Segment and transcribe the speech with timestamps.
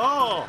[0.00, 0.44] Oh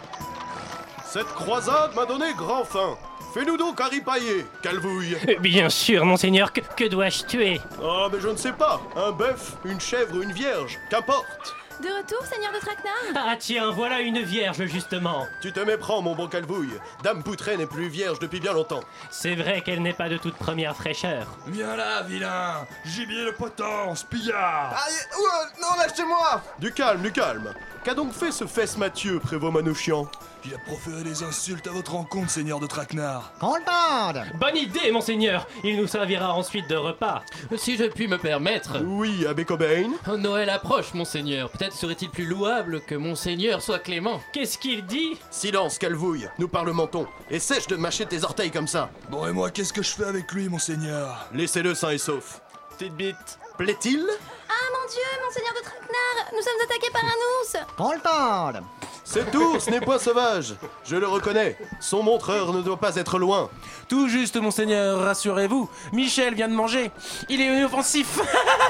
[1.06, 2.96] Cette croisade m'a donné grand faim.
[3.33, 5.18] Fais-nous donc ripailler, calvouille.
[5.40, 7.62] Bien sûr, monseigneur, que, que dois-je tuer?
[7.82, 8.79] Oh, mais je ne sais pas.
[8.96, 11.55] Un bœuf, une chèvre, une vierge, qu'importe.
[11.81, 12.94] De retour, seigneur de Traquenard?
[13.16, 15.25] Ah tiens, voilà une vierge justement.
[15.41, 16.77] Tu te méprends, mon bon calvouille.
[17.04, 18.82] Dame Poutrée n'est plus vierge depuis bien longtemps.
[19.09, 21.26] C'est vrai qu'elle n'est pas de toute première fraîcheur.
[21.48, 27.54] Viens là, vilain Gibier de potence, pillard Aïe ouah, Non, lâchez-moi Du calme, du calme.
[27.86, 30.09] Qu'a donc fait ce fesse Mathieu, prévôt Manouchian?
[30.45, 33.34] Il a proféré des insultes à votre rencontre, seigneur de Traquenard.
[33.39, 37.23] Content Bonne idée, monseigneur Il nous servira ensuite de repas.
[37.57, 39.91] Si je puis me permettre, Oui, abbé Cobain.
[40.17, 41.49] Noël approche, monseigneur.
[41.52, 44.21] Peut-être serait-il plus louable que monseigneur soit clément.
[44.31, 45.17] Qu'est-ce qu'il dit?
[45.30, 46.30] Silence, calvouille.
[46.38, 47.08] Nous parlementons.
[47.30, 48.89] Et sèche de mâcher tes orteils comme ça.
[49.09, 51.27] Bon, et moi, qu'est-ce que je fais avec lui, monseigneur?
[51.33, 52.41] Laissez-le sain et sauf.
[52.77, 53.39] Petite bite.
[53.58, 54.05] Plaît-il?
[54.49, 58.66] Ah mon dieu, monseigneur de Traquenard Nous sommes attaqués par un ours Content
[59.09, 60.54] Cet ours n'est point sauvage.
[60.86, 61.58] Je le reconnais.
[61.80, 63.50] Son montreur ne doit pas être loin.
[63.88, 65.67] Tout juste, monseigneur, rassurez-vous.
[65.94, 66.92] Michel vient de manger.
[67.28, 68.20] Il est inoffensif.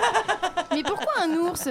[0.72, 1.67] Mais pourquoi un ours?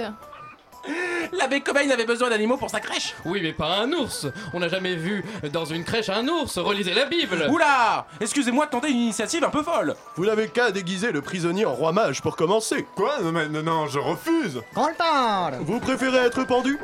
[1.33, 3.15] L'abbé Cobain avait besoin d'animaux pour sa crèche.
[3.25, 4.27] Oui, mais pas un ours.
[4.53, 6.57] On n'a jamais vu dans une crèche un ours.
[6.59, 7.47] Relisez la Bible.
[7.49, 9.95] Oula Excusez-moi de tenter une initiative un peu folle.
[10.15, 12.85] Vous n'avez qu'à déguiser le prisonnier en roi mage pour commencer.
[12.95, 13.19] Quoi?
[13.21, 16.79] Non, mais, non, non, je refuse Content Vous préférez être pendu?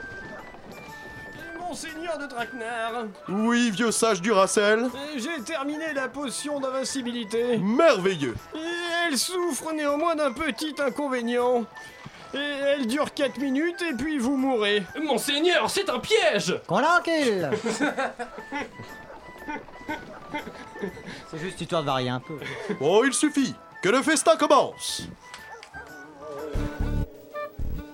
[2.05, 4.89] De Traquenard, Oui, vieux sage du Racel.
[5.17, 7.57] j'ai terminé la potion d'invincibilité.
[7.57, 8.35] Merveilleux.
[8.53, 8.59] Et
[9.07, 11.65] elle souffre néanmoins d'un petit inconvénient.
[12.33, 14.83] Et elle dure 4 minutes et puis vous mourrez.
[15.01, 17.49] Monseigneur, c'est un piège Qu'on l'encule
[21.31, 22.37] C'est juste histoire de varier un peu.
[22.79, 23.53] Bon, il suffit.
[23.81, 25.03] Que le festin commence.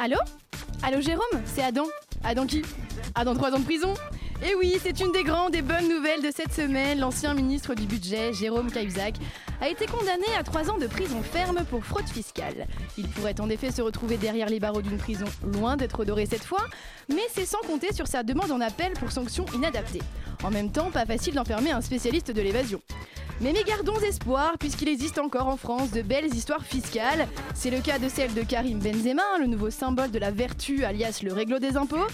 [0.00, 0.16] Allô
[0.84, 1.86] Allô Jérôme C'est Adam
[2.22, 2.62] Adam qui
[3.16, 3.94] Adam 3 ans de prison
[4.40, 7.00] et oui, c'est une des grandes et bonnes nouvelles de cette semaine.
[7.00, 9.16] L'ancien ministre du Budget, Jérôme Cahuzac,
[9.60, 12.68] a été condamné à 3 ans de prison ferme pour fraude fiscale.
[12.96, 16.44] Il pourrait en effet se retrouver derrière les barreaux d'une prison loin d'être doré cette
[16.44, 16.64] fois,
[17.08, 20.02] mais c'est sans compter sur sa demande en appel pour sanctions inadaptées.
[20.44, 22.80] En même temps, pas facile d'enfermer un spécialiste de l'évasion.
[23.40, 27.28] Mais mais gardons espoir, puisqu'il existe encore en France de belles histoires fiscales.
[27.54, 31.20] C'est le cas de celle de Karim Benzema, le nouveau symbole de la vertu, alias
[31.22, 32.06] le réglo des impôts.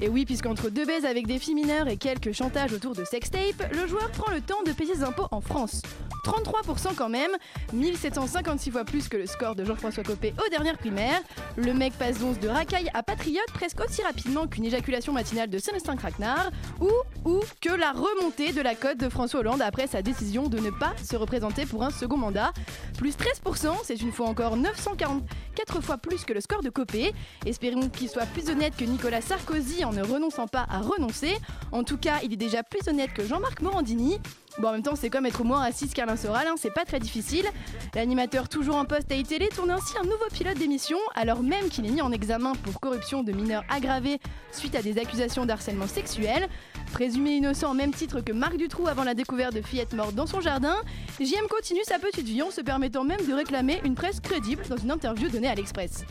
[0.00, 3.72] Et oui, puisqu'entre deux baises avec des filles mineures et quelques chantages autour de sextape,
[3.72, 5.82] le joueur prend le temps de payer ses impôts en France.
[6.24, 7.30] 33% quand même,
[7.72, 11.20] 1756 fois plus que le score de Jean-François Copé aux dernières primaires.
[11.56, 15.58] Le mec passe donc de racaille à patriote presque aussi rapidement qu'une éjaculation matinale de
[15.58, 16.50] Célestin Craquenard,
[16.80, 16.90] ou,
[17.24, 20.70] ou que la remontée de la cote de François Hollande après sa décision de ne
[20.78, 22.52] pas se représenter pour un second mandat.
[22.98, 27.12] Plus 13%, c'est une fois encore 944 fois plus que le score de Copé.
[27.46, 31.36] Espérons qu'il soit plus honnête que Nicolas Sarkozy en ne renonçant pas à renoncer.
[31.70, 34.18] En tout cas, il est déjà plus honnête que Jean-Marc Morandini.
[34.58, 37.00] Bon, en même temps, c'est comme être moins raciste qu'Alain Soral, hein, c'est pas très
[37.00, 37.46] difficile.
[37.94, 41.86] L'animateur toujours en poste à iTélé tourne ainsi un nouveau pilote d'émission, alors même qu'il
[41.86, 44.20] est mis en examen pour corruption de mineurs aggravée
[44.52, 46.48] suite à des accusations d'harcèlement sexuel.
[46.92, 50.26] Présumé innocent au même titre que Marc Dutroux avant la découverte de fillettes mortes dans
[50.26, 50.76] son jardin,
[51.18, 54.76] JM continue sa petite vie en se permettant même de réclamer une presse crédible dans
[54.76, 56.04] une interview donnée à l'Express.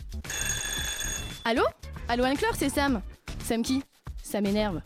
[1.44, 1.62] Allô?
[2.08, 3.02] Allô Anne-Claire, c'est Sam.
[3.44, 3.82] Sam qui?
[4.22, 4.80] Ça m'énerve.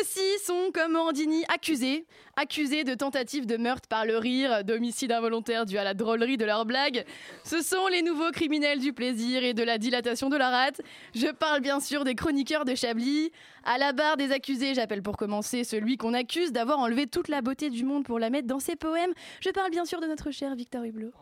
[0.00, 2.06] Aussi sont, comme Morandini, accusés.
[2.36, 6.44] Accusés de tentative de meurtre par le rire, d'homicide involontaire dû à la drôlerie de
[6.44, 7.04] leurs blagues.
[7.44, 10.80] Ce sont les nouveaux criminels du plaisir et de la dilatation de la rate.
[11.14, 13.32] Je parle bien sûr des chroniqueurs de Chablis.
[13.64, 17.40] À la barre des accusés, j'appelle pour commencer celui qu'on accuse d'avoir enlevé toute la
[17.40, 19.12] beauté du monde pour la mettre dans ses poèmes.
[19.40, 21.12] Je parle bien sûr de notre cher Victor Hublot.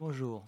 [0.00, 0.44] Bonjour.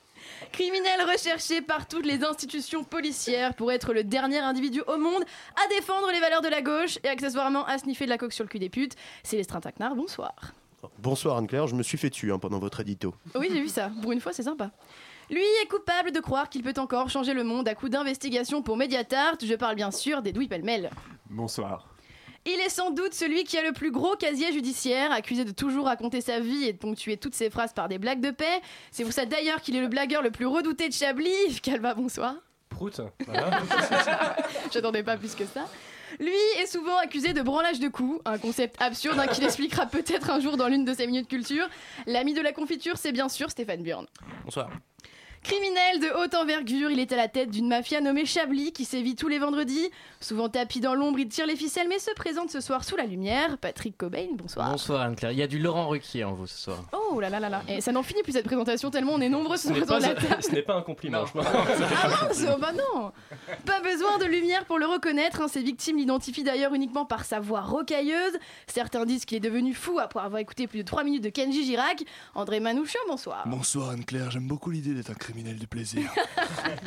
[0.53, 5.25] Criminel recherché par toutes les institutions policières pour être le dernier individu au monde
[5.57, 8.45] à défendre les valeurs de la gauche et accessoirement à sniffer de la coque sur
[8.45, 8.95] le cul des putes.
[9.25, 10.33] Célestin Tacnard, bonsoir.
[10.99, 13.13] Bonsoir Anne-Claire, je me suis fait tuer hein, pendant votre édito.
[13.35, 13.91] Oui, j'ai vu ça.
[14.03, 14.71] Pour une fois, c'est sympa.
[15.31, 18.77] Lui est coupable de croire qu'il peut encore changer le monde à coup d'investigation pour
[18.77, 19.37] Mediatart.
[19.43, 20.91] Je parle bien sûr d'Edoui Pellemel.
[21.29, 21.89] Bonsoir.
[22.47, 25.85] Il est sans doute celui qui a le plus gros casier judiciaire, accusé de toujours
[25.85, 28.63] raconter sa vie et de ponctuer toutes ses phrases par des blagues de paix.
[28.91, 31.61] C'est pour ça d'ailleurs qu'il est le blagueur le plus redouté de Chablis.
[31.63, 32.35] Calva, bonsoir.
[32.71, 33.01] Prout.
[33.27, 33.51] Voilà.
[34.73, 35.67] J'attendais pas plus que ça.
[36.19, 40.31] Lui est souvent accusé de branlage de coups, un concept absurde hein, qu'il expliquera peut-être
[40.31, 41.69] un jour dans l'une de ses minutes culture.
[42.07, 44.07] L'ami de la confiture, c'est bien sûr Stéphane Burn.
[44.45, 44.71] Bonsoir.
[45.43, 49.17] Criminel de haute envergure, il est à la tête d'une mafia nommée Chablis qui sévit
[49.17, 49.89] tous les vendredis.
[50.21, 53.05] Souvent tapis dans l'ombre, il tire les ficelles mais se présente ce soir sous la
[53.05, 53.57] lumière.
[53.57, 54.71] Patrick Cobain, bonsoir.
[54.71, 55.33] Bonsoir Anne-Claire.
[55.33, 56.85] Il y a du Laurent Ruquier en vous ce soir.
[56.93, 57.63] Oh là là là là.
[57.69, 60.43] Et ça n'en finit plus cette présentation tellement on est nombreux Ce la table.
[60.43, 61.47] ce n'est pas un compliment, je pense.
[61.49, 63.11] Ah mince, oh bah non
[63.65, 67.41] Pas besoin de lumière pour le reconnaître, hein, ses victimes l'identifient d'ailleurs uniquement par sa
[67.41, 68.39] voix rocailleuse.
[68.67, 71.65] Certains disent qu'il est devenu fou après avoir écouté plus de 3 minutes de Kenji
[71.65, 72.05] Girac.
[72.35, 73.45] André Manouchian, bonsoir.
[73.47, 76.11] Bonsoir Anne-Claire, j'aime beaucoup l'idée d'être un criminel du plaisir.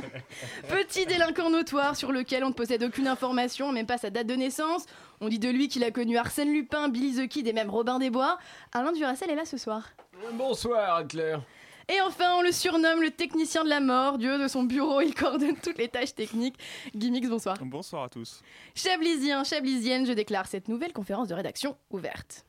[0.70, 4.36] Petit délinquant notoire sur lequel on ne possède aucune information, même pas sa date de
[4.36, 4.86] naissance.
[5.22, 8.00] On dit de lui qu'il a connu Arsène Lupin, Billy the Kid et même Robin
[8.00, 8.38] des Bois.
[8.74, 9.90] Alain Duracel est là ce soir.
[10.34, 11.42] Bonsoir Anne-Claire.
[11.90, 14.18] Et enfin, on le surnomme le technicien de la mort.
[14.18, 16.56] Dieu de son bureau, il coordonne toutes les tâches techniques.
[16.96, 17.58] Gimmicks, bonsoir.
[17.62, 18.42] Bonsoir à tous.
[18.76, 22.46] Chablisien, Chablisienne, je déclare cette nouvelle conférence de rédaction ouverte.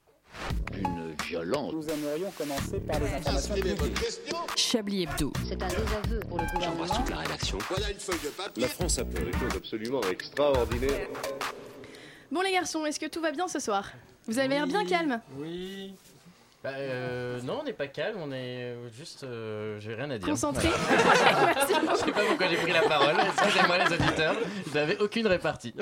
[0.77, 1.73] Une violence.
[1.73, 3.55] Nous aimerions commencer par les informations
[4.57, 5.33] Chablis Hebdo.
[5.47, 6.87] C'est un désaveu pour le gouvernement.
[6.87, 7.59] toute la rédaction.
[7.69, 8.63] Voilà une feuille de papier.
[8.63, 11.09] La France a fait des choses absolument extraordinaires.
[12.31, 13.91] Bon les garçons, est-ce que tout va bien ce soir?
[14.27, 15.21] Vous avez l'air bien calme.
[15.39, 15.95] Oui.
[16.65, 19.23] Bah, euh, non, on n'est pas calme, on est juste.
[19.23, 20.27] euh, j'ai rien à dire.
[20.27, 20.69] Concentré.
[20.89, 21.55] Voilà.
[21.95, 23.15] Je sais pas pourquoi j'ai pris la parole.
[23.37, 24.35] Excusez-moi, les auditeurs.
[24.67, 25.75] Vous n'avez aucune répartie.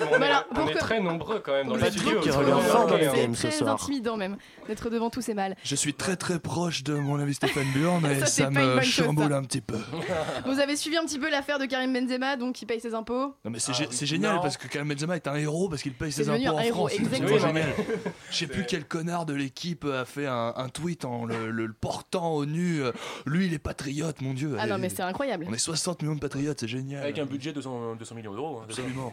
[0.00, 1.92] On, est, Voilà, on pour est que- très nombreux quand même dans Vous le êtes
[1.92, 2.12] studio.
[2.20, 3.10] beaucoup parce qui qu'on est relèvent en fort dans game.
[3.14, 3.74] le game C'est ce très soir.
[3.74, 4.36] intimidant même
[4.68, 5.54] d'être devant tous ces mâles.
[5.62, 9.36] Je suis très très proche de mon ami Stéphane Burn et Ça, me chamboule ça.
[9.36, 9.76] un petit peu.
[10.46, 13.34] Vous avez suivi un petit peu l'affaire de Karim Benzema, donc il paye ses impôts.
[13.44, 14.40] Non mais c'est gé- c'est génial non.
[14.40, 16.90] parce que Karim Benzema est un héros parce qu'il paye ses impôts en France.
[16.92, 17.38] C'est exactement.
[17.38, 17.68] génial.
[18.30, 21.66] Je sais plus quel connard de l'équipe a fait un, un tweet en le, le-
[21.66, 22.82] le portant au nu.
[22.82, 22.92] euh,
[23.26, 24.56] Lui il est patriote mon dieu.
[24.58, 25.46] Ah non, mais c'est incroyable.
[25.48, 27.02] On est 60 millions de patriotes, c'est génial.
[27.02, 28.58] Avec un budget de 200, 200 millions d'euros.
[28.60, 28.66] hein.
[28.68, 29.12] Absolument.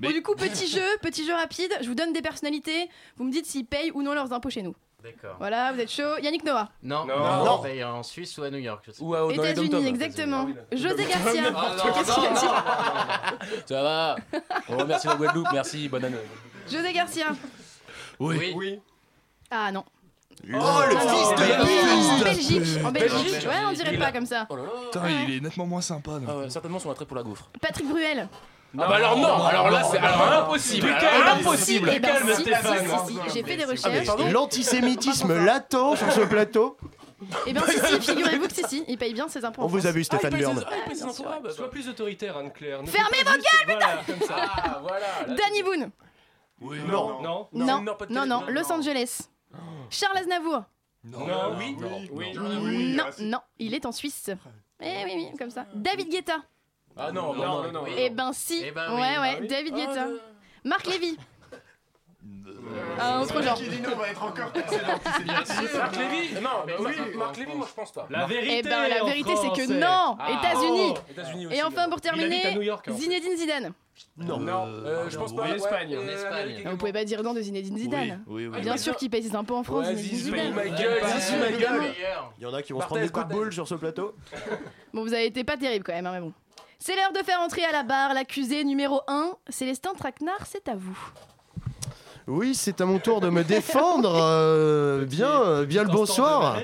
[0.00, 1.72] Bon, du coup, petit jeu, petit jeu rapide.
[1.82, 2.88] Je vous donne des personnalités.
[3.16, 4.74] Vous me dites s'ils payent ou non leurs impôts chez nous.
[5.00, 5.36] D'accord.
[5.38, 6.18] Voilà, vous êtes chaud.
[6.20, 6.68] Yannick Noah.
[6.82, 7.16] Non, Non.
[7.20, 7.58] non, Non.
[7.60, 8.82] on paye en Suisse ou à New York.
[8.88, 10.48] Je sais Ou à- États-Unis, exactement.
[10.72, 11.52] José Garcia.
[13.66, 14.16] Ça va.
[14.68, 16.16] On remercie la Guadeloupe, merci, bonne année.
[16.70, 17.26] José Garcia.
[18.18, 18.52] Oui.
[18.56, 18.80] Oui.
[19.50, 19.84] Ah non.
[20.44, 22.84] Oh le fils de En pute Belgique.
[22.84, 23.12] En Belgique.
[23.24, 23.48] Belgique.
[23.48, 24.46] Ouais, on dirait pas comme ça.
[24.48, 24.68] Oh là là.
[24.84, 26.12] Putain, il est nettement moins sympa.
[26.12, 26.28] donc.
[26.28, 27.50] Ah ouais, certainement son attrait pour la gaufre.
[27.60, 28.28] Patrick Bruel.
[28.78, 30.88] Ah bah alors non, alors là c'est alors impossible.
[30.90, 31.90] Alors impossible.
[31.94, 32.78] Eh ben, calme, si, Stéphane.
[33.06, 34.30] si, si, si, J'ai fait des recherches.
[34.30, 36.76] L'antisémitisme latent sur ce plateau.
[37.46, 39.62] Et bien, si, si, figurez-vous que si, si, il paye bien ses impôts.
[39.62, 41.06] On vous a vu, Stéphane Ah, ah.
[41.26, 42.80] Ah, bah, Sois plus autoritaire, Anne-Claire.
[42.86, 43.30] Fermez vos.
[44.30, 45.06] Ah voilà.
[45.26, 45.90] là, Danny Boone.
[46.60, 48.14] Oui, Non, non, Non, non, pas de
[49.52, 49.78] non, télé- non, non, Los non.
[49.80, 49.98] Angeles.
[49.98, 50.64] Charles Aznavour.
[51.04, 51.76] Non, non, oui,
[52.10, 54.30] oui, Non, non, il est en Suisse.
[54.80, 55.66] Eh oui, oui, comme ça.
[55.74, 56.42] David Guetta.
[56.96, 57.86] Ah non, non, non, non.
[57.86, 58.62] Eh ben si.
[58.64, 59.00] Eh ben oui.
[59.00, 59.46] ouais, ouais, Ah oui.
[59.48, 60.06] David Ah, Guetta.
[60.64, 61.16] Marc Lévy.
[63.00, 63.58] Un autre genre.
[63.58, 63.60] Marc
[65.96, 68.06] Lévy Non, mais oui, Marc Lévy, moi je pense pas.
[68.10, 68.56] La vérité.
[68.58, 70.94] Eh ben la en vérité c'est que non, Ah, États-Unis.
[70.94, 72.78] oh, États-Unis Et enfin pour terminer, hein.
[72.92, 73.72] Zinedine Zidane.
[74.16, 74.38] Non.
[74.68, 75.42] Euh, je pense pas.
[75.42, 75.92] oui, ouais, Espagne.
[75.94, 76.32] euh, En Espagne.
[76.42, 78.22] Amérique- Vous pouvez pas dire non de Zinedine Zidane.
[78.28, 78.60] Oui, oui.
[78.60, 80.54] Bien sûr qu'il paye ses impôts en France, Ouais, Zinedine Zizou, Zidane.
[80.54, 81.78] ma gueule, Zizou, ma Évidemment.
[81.80, 81.94] gueule.
[82.38, 84.14] Il y en a qui vont se prendre des coups de boule sur ce plateau.
[84.94, 86.32] Bon, vous avez été pas terrible quand même, hein, mais bon.
[86.80, 89.32] C'est l'heure de faire entrer à la barre l'accusé numéro 1.
[89.48, 90.96] Célestin Traquenard, c'est à vous.
[92.28, 94.14] Oui, c'est à mon tour de me défendre.
[94.20, 96.58] euh, bien, euh, bien le bonsoir.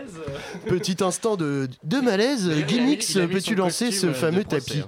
[0.66, 2.46] Petit instant de, de malaise.
[2.48, 4.82] Mis peux-tu lancer ce de fameux tapis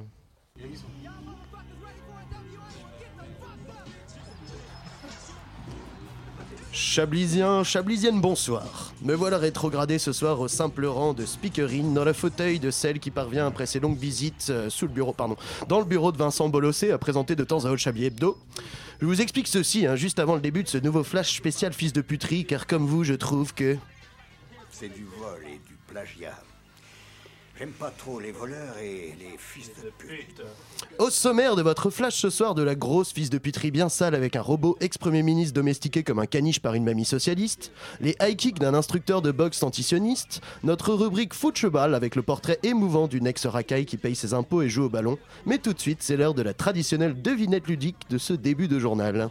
[6.76, 8.92] Chablisien, Chablisienne, bonsoir.
[9.00, 13.00] Me voilà rétrogradé ce soir au simple rang de speakerine dans le fauteuil de celle
[13.00, 16.18] qui parvient après ses longues visites euh, sous le bureau, pardon, dans le bureau de
[16.18, 18.36] Vincent Bolossé à présenter de temps à autre Chablis Hebdo.
[19.00, 21.94] Je vous explique ceci, hein, juste avant le début de ce nouveau flash spécial fils
[21.94, 23.78] de puterie, car comme vous, je trouve que
[24.70, 26.38] C'est du vol et du plagiat.
[27.58, 30.42] J'aime pas trop les voleurs et les fils de pute.
[30.98, 34.14] Au sommaire de votre flash ce soir de la grosse fils de puterie bien sale
[34.14, 37.72] avec un robot ex-premier ministre domestiqué comme un caniche par une mamie socialiste,
[38.02, 42.58] les high kicks d'un instructeur de boxe antisioniste, notre rubrique foot cheval avec le portrait
[42.62, 45.16] émouvant d'une ex-racaille qui paye ses impôts et joue au ballon.
[45.46, 48.78] Mais tout de suite, c'est l'heure de la traditionnelle devinette ludique de ce début de
[48.78, 49.30] journal.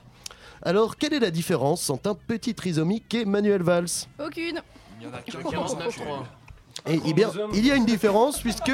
[0.63, 4.07] Alors, quelle est la différence entre un petit trisomique et Manuel Valls?
[4.17, 4.63] Aucune.
[4.99, 5.99] Il y en a qu'un 49
[6.87, 8.71] Et, eh bien, il y a une différence puisque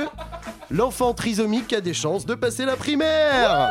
[0.69, 3.69] l'enfant trisomique a des chances de passer la primaire.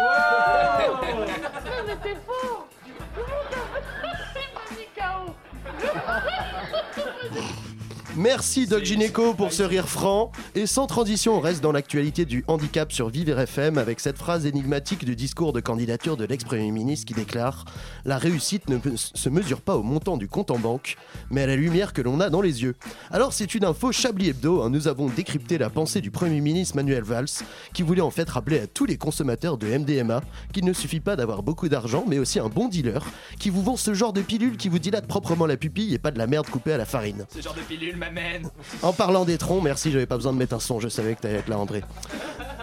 [8.17, 10.33] Merci Doc Gineco pour ce rire franc.
[10.57, 14.47] Et sans transition, on reste dans l'actualité du handicap sur Vivre FM avec cette phrase
[14.47, 17.65] énigmatique du discours de candidature de l'ex-premier ministre qui déclare
[18.05, 20.97] La réussite ne se mesure pas au montant du compte en banque,
[21.31, 22.75] mais à la lumière que l'on a dans les yeux.
[23.13, 24.71] Alors c'est une info Chablis Hebdo, hein.
[24.71, 28.59] nous avons décrypté la pensée du Premier ministre Manuel Valls qui voulait en fait rappeler
[28.59, 30.21] à tous les consommateurs de MDMA
[30.53, 33.07] qu'il ne suffit pas d'avoir beaucoup d'argent mais aussi un bon dealer
[33.39, 36.11] qui vous vend ce genre de pilule qui vous dilate proprement la pupille et pas
[36.11, 37.25] de la merde coupée à la farine.
[38.01, 38.49] M'amène.
[38.83, 41.21] En parlant des troncs, merci, j'avais pas besoin de mettre un son, je savais que
[41.21, 41.85] t'allais être là, André.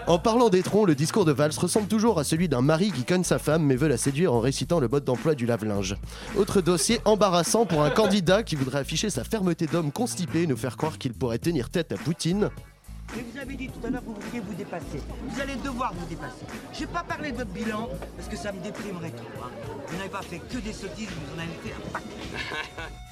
[0.06, 3.04] En parlant des troncs, le discours de Valls ressemble toujours à celui d'un mari qui
[3.04, 5.96] conne sa femme mais veut la séduire en récitant le mode d'emploi du lave-linge.
[6.36, 10.56] Autre dossier embarrassant pour un candidat qui voudrait afficher sa fermeté d'homme constipé et nous
[10.56, 12.48] faire croire qu'il pourrait tenir tête à Poutine.
[13.16, 15.00] Mais vous avez dit tout à l'heure que vous vouliez vous dépasser.
[15.28, 16.44] Vous allez devoir vous dépasser.
[16.74, 19.44] Je vais pas parler de votre bilan parce que ça me déprimerait trop.
[19.44, 19.50] hein.
[19.88, 22.94] Vous n'avez pas fait que des sottises, vous en avez fait un paquet.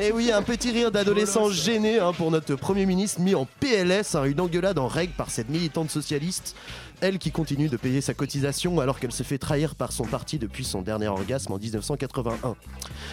[0.00, 4.14] Et oui, un petit rire d'adolescent gêné hein, pour notre Premier ministre mis en PLS,
[4.14, 6.54] hein, une engueulade en règle par cette militante socialiste.
[7.00, 10.38] Elle qui continue de payer sa cotisation alors qu'elle se fait trahir par son parti
[10.38, 12.56] depuis son dernier orgasme en 1981.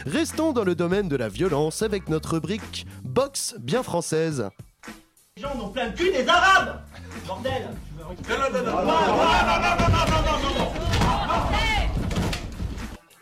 [0.05, 4.47] Restons dans le domaine de la violence avec notre rubrique Box bien française.
[5.35, 6.81] Les gens n'ont plein le cul des Arabes
[7.27, 7.69] Bordel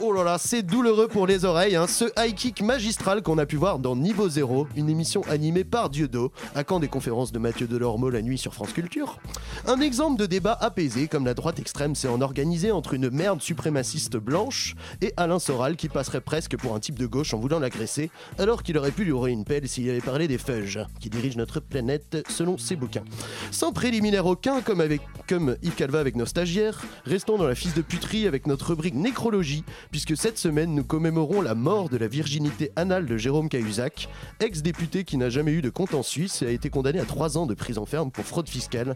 [0.04, 1.86] Oh là là, c'est douloureux pour les oreilles, hein.
[1.86, 5.92] ce high kick magistral qu'on a pu voir dans Niveau Zéro, une émission animée par
[5.92, 9.20] Dieudo, à quand des conférences de Mathieu Delormeau la nuit sur France Culture.
[9.68, 13.44] Un exemple de débat apaisé comme la droite extrême s'est en organisé entre une merde
[13.44, 17.60] suprémaciste blanche et Alain Soral qui passerait presque pour un type de gauche en voulant
[17.60, 21.12] l'agresser, alors qu'il aurait pu lui ouvrir une pelle s'il avait parlé des feuges, qui
[21.12, 23.04] dirigent notre planète selon ses bouquins.
[23.52, 27.76] Sans préliminaire aucun, comme, avec, comme Yves Calva avec nos stagiaires, restons dans la fils
[27.76, 32.08] de puterie avec notre rubrique nécrologie, puisque cette semaine nous commémorons la mort de la
[32.08, 36.48] virginité anale de Jérôme Cahuzac, ex-député qui n'a jamais eu de compte en Suisse et
[36.48, 38.96] a été condamné à 3 ans de prison ferme pour fraude fiscale.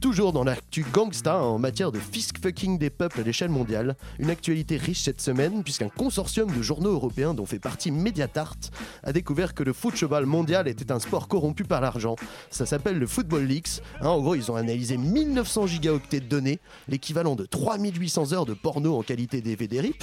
[0.00, 4.30] Toujours dans l'actu gangsta en matière de fisc fucking des peuples à l'échelle mondiale, une
[4.30, 8.56] actualité riche cette semaine puisqu'un consortium de journaux européens dont fait partie Mediatart
[9.02, 12.16] a découvert que le football mondial était un sport corrompu par l'argent.
[12.50, 13.80] Ça s'appelle le Football Leaks.
[14.00, 18.54] Hein, en gros, ils ont analysé 1900 gigaoctets de données, l'équivalent de 3800 heures de
[18.54, 20.02] porno en qualité DVD RIP,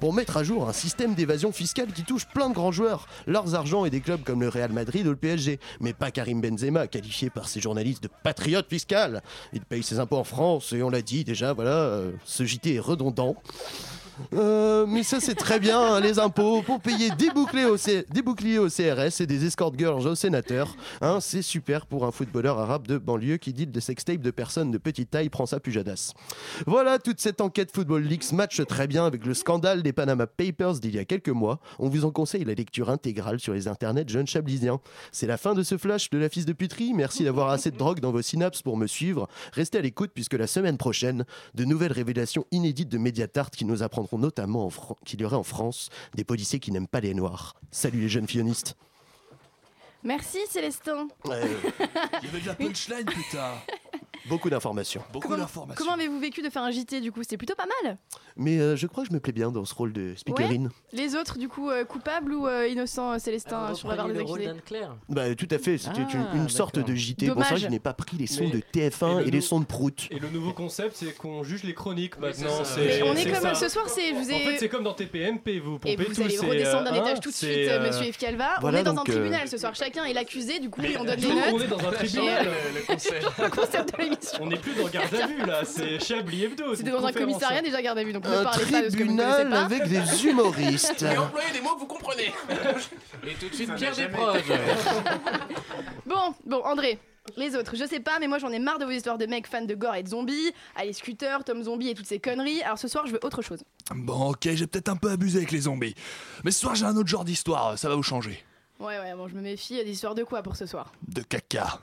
[0.00, 3.54] pour mettre à jour un système d'évasion fiscale qui touche plein de grands joueurs, leurs
[3.54, 6.86] argent et des clubs comme le Real Madrid ou le PSG, mais pas Karim Benzema,
[6.86, 9.22] qualifié par ses journalistes de patriote fiscal.
[9.52, 12.74] Il paye ses impôts en France et on l'a dit déjà, voilà, euh, ce JT
[12.74, 13.36] est redondant.
[14.34, 18.04] Euh, mais ça c'est très bien, hein, les impôts pour payer des boucliers, au C-
[18.10, 20.74] des boucliers au CRS et des escort girls au sénateur.
[21.00, 24.70] Hein, c'est super pour un footballeur arabe de banlieue qui dit de sextape de personnes
[24.70, 26.12] de petite taille prend sa pujadas.
[26.66, 30.74] Voilà toute cette enquête Football Leaks match très bien avec le scandale des Panama Papers
[30.80, 31.60] d'il y a quelques mois.
[31.78, 34.80] On vous en conseille la lecture intégrale sur les internets jeunes chablisiens.
[35.12, 36.92] C'est la fin de ce flash de la fils de puterie.
[36.94, 39.28] Merci d'avoir assez de drogue dans vos synapses pour me suivre.
[39.52, 43.82] Restez à l'écoute puisque la semaine prochaine, de nouvelles révélations inédites de Mediatart qui nous
[43.82, 47.12] apprendront notamment en Fran- qu'il y aurait en France des policiers qui n'aiment pas les
[47.12, 47.54] noirs.
[47.70, 48.76] Salut les jeunes fillonistes.
[50.04, 51.08] Merci Célestin.
[51.26, 53.52] Il y avait de la punchline, putain.
[54.26, 55.02] Beaucoup d'informations.
[55.12, 55.84] Beaucoup Comment, d'informations.
[55.84, 57.22] comment avez-vous vécu de faire un JT du coup?
[57.22, 57.96] C'était plutôt pas mal.
[58.36, 60.70] Mais euh, je crois que je me plais bien dans ce rôle de speakerine.
[60.92, 64.18] Les autres du coup euh, coupables ou euh, innocents euh, Célestin sur la barre des
[64.20, 64.48] accusés.
[65.08, 67.26] Bah tout à fait, c'était Ah, une, une sorte de JT.
[67.26, 67.50] Dommage.
[67.50, 69.60] que je n'ai pas pris les sons Mais- de TF1 et et, le les sons
[69.60, 70.08] de Prout.
[70.10, 72.64] Et le nouveau concept, c'est qu'on juge les chroniques Oui, maintenant.
[72.64, 72.64] ça.
[72.64, 73.54] c'est- on est comme ça.
[73.54, 75.96] ce soir, c'est je vous ai En fait, c'est comme dans TPMP, vous et pompez
[75.96, 76.22] vous tout.
[76.22, 78.50] allez redescendre d'un euh, étage hein, tout de suite, Monsieur Yves Calva.
[78.62, 79.74] on est dans un tribunal ce soir.
[79.74, 81.62] Chacun est l'accusé, du coup, on donne des Nous, on notes.
[81.64, 82.46] est dans un Et, tribunal.
[82.74, 83.98] le- concept.
[83.98, 84.17] de.
[84.40, 86.70] On n'est plus dans garde à vue là, c'est Chablis Hebdo.
[86.70, 88.90] c'est C'était dans un commissariat déjà garde à vue, donc ne Un parlez pas de
[88.90, 89.64] ce que vous ne connaissez tribunal pas.
[89.64, 91.02] avec des humoristes.
[91.02, 92.32] Et employer des mots que vous comprenez.
[93.26, 94.42] Et tout de suite, Pierre Desproges.
[96.06, 96.98] Bon, bon, André.
[97.36, 99.46] Les autres, je sais pas, mais moi j'en ai marre de vos histoires de mecs
[99.46, 102.62] fans de gore et de zombies, allez scooter, Tom Zombie et toutes ces conneries.
[102.62, 103.62] Alors ce soir, je veux autre chose.
[103.94, 105.94] Bon, ok, j'ai peut-être un peu abusé avec les zombies.
[106.42, 108.42] Mais ce soir, j'ai un autre genre d'histoire, ça va vous changer.
[108.80, 109.84] Ouais, ouais, bon, je me méfie.
[109.84, 110.90] Des histoires de quoi pour ce soir?
[111.06, 111.80] De caca.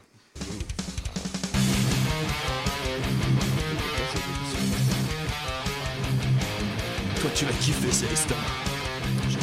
[7.22, 8.36] Toi, tu vas kiffer, Célestin.
[9.30, 9.38] Je.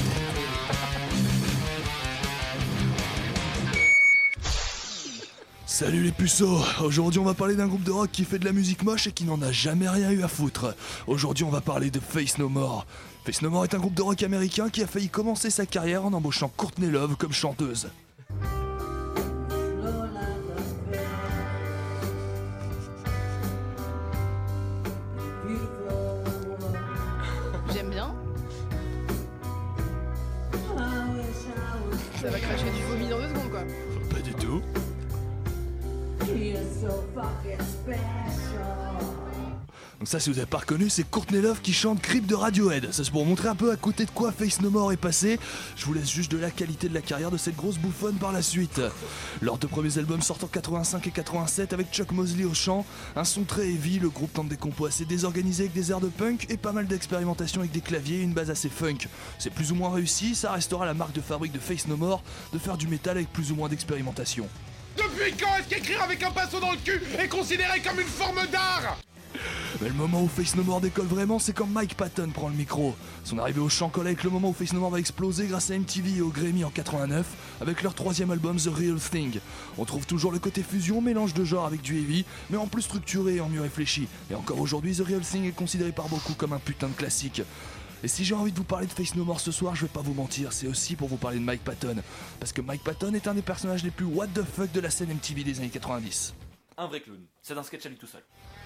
[5.83, 8.53] Salut les puceaux Aujourd'hui on va parler d'un groupe de rock qui fait de la
[8.53, 10.77] musique moche et qui n'en a jamais rien eu à foutre.
[11.09, 12.87] Aujourd'hui on va parler de Face No More.
[13.25, 16.05] Face No More est un groupe de rock américain qui a failli commencer sa carrière
[16.05, 17.89] en embauchant Courtney Love comme chanteuse.
[40.13, 42.93] Ça, si vous avez pas reconnu, c'est Courtney Love qui chante Creep de Radiohead.
[42.93, 45.41] Ça, c'est pour montrer un peu à côté de quoi Face No More est passé.
[45.75, 48.31] Je vous laisse juste de la qualité de la carrière de cette grosse bouffonne par
[48.31, 48.83] la suite.
[49.41, 52.85] Leurs deux premiers albums sortent en 85 et 87 avec Chuck Mosley au chant.
[53.17, 56.09] Un son très heavy, le groupe tente des compos assez désorganisés avec des airs de
[56.09, 59.09] punk et pas mal d'expérimentation avec des claviers et une base assez funk.
[59.39, 62.23] C'est plus ou moins réussi, ça restera la marque de fabrique de Face No More
[62.53, 64.47] de faire du métal avec plus ou moins d'expérimentation.
[64.95, 68.47] Depuis quand est-ce qu'écrire avec un pinceau dans le cul est considéré comme une forme
[68.53, 68.99] d'art?
[69.81, 72.55] Mais le moment où Face No More décolle vraiment, c'est quand Mike Patton prend le
[72.55, 72.95] micro.
[73.25, 75.71] Son arrivée au chant colle avec le moment où Face No More va exploser grâce
[75.71, 77.27] à MTV et au Grammy en 89,
[77.61, 79.41] avec leur troisième album The Real Thing.
[79.79, 82.83] On trouve toujours le côté fusion, mélange de genre avec du heavy, mais en plus
[82.83, 84.09] structuré et en mieux réfléchi.
[84.31, 87.43] Et encore aujourd'hui, The Real Thing est considéré par beaucoup comme un putain de classique.
[88.05, 89.93] Et si j'ai envie de vous parler de Face No More ce soir, je vais
[89.93, 91.97] pas vous mentir, c'est aussi pour vous parler de Mike Patton.
[92.41, 94.91] Parce que Mike Patton est un des personnages les plus what the fuck de la
[94.91, 96.35] scène MTV des années 90.
[96.79, 97.21] Un vrai clown.
[97.43, 98.23] C'est un sketch à lui tout seul.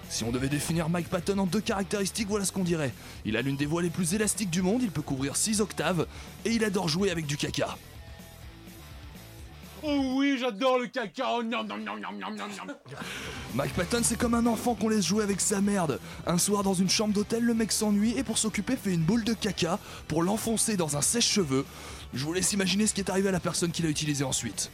[0.09, 2.93] Si on devait définir Mike Patton en deux caractéristiques, voilà ce qu'on dirait.
[3.25, 6.07] Il a l'une des voix les plus élastiques du monde, il peut couvrir 6 octaves,
[6.45, 7.77] et il adore jouer avec du caca.
[9.83, 11.43] Oh oui, j'adore le cacao.
[11.43, 12.73] Nom, nom, nom, nom, nom, nom, nom.
[13.53, 15.99] Mike Patton, c'est comme un enfant qu'on laisse jouer avec sa merde.
[16.25, 19.23] Un soir, dans une chambre d'hôtel, le mec s'ennuie et pour s'occuper, fait une boule
[19.23, 21.65] de caca pour l'enfoncer dans un sèche-cheveux.
[22.13, 24.71] Je vous laisse imaginer ce qui est arrivé à la personne qui l'a utilisé ensuite.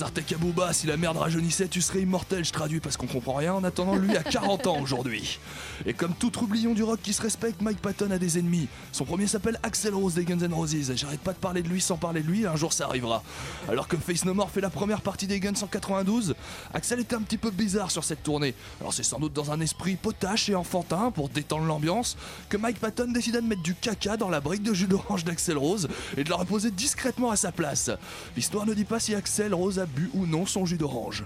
[0.00, 3.52] Psartek Abouba, si la merde rajeunissait, tu serais immortel, je traduis parce qu'on comprend rien.
[3.52, 5.38] En attendant, lui a 40 ans aujourd'hui.
[5.84, 8.66] Et comme tout troublion du rock qui se respecte, Mike Patton a des ennemis.
[8.92, 10.90] Son premier s'appelle Axel Rose des Guns N' Roses.
[10.94, 13.22] J'arrête pas de parler de lui sans parler de lui, un jour ça arrivera.
[13.68, 16.34] Alors que Face No More fait la première partie des Guns en 92,
[16.72, 18.54] Axel était un petit peu bizarre sur cette tournée.
[18.80, 22.16] Alors c'est sans doute dans un esprit potache et enfantin pour détendre l'ambiance
[22.48, 25.58] que Mike Patton décida de mettre du caca dans la brique de jus d'orange d'Axel
[25.58, 27.90] Rose et de la reposer discrètement à sa place.
[28.34, 31.24] L'histoire ne dit pas si Axel Rose a bu ou non son jus d'orange.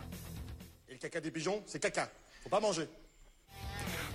[0.89, 2.11] Et le caca des pigeons, c'est caca.
[2.43, 2.89] Faut pas manger.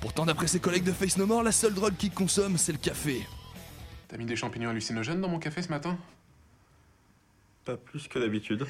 [0.02, 2.78] Pourtant, d'après ses collègues de Face No More, la seule drogue qu'il consomme, c'est le
[2.78, 3.26] café.
[4.08, 5.97] T'as mis des champignons hallucinogènes dans mon café ce matin?
[7.65, 8.65] Pas plus que d'habitude.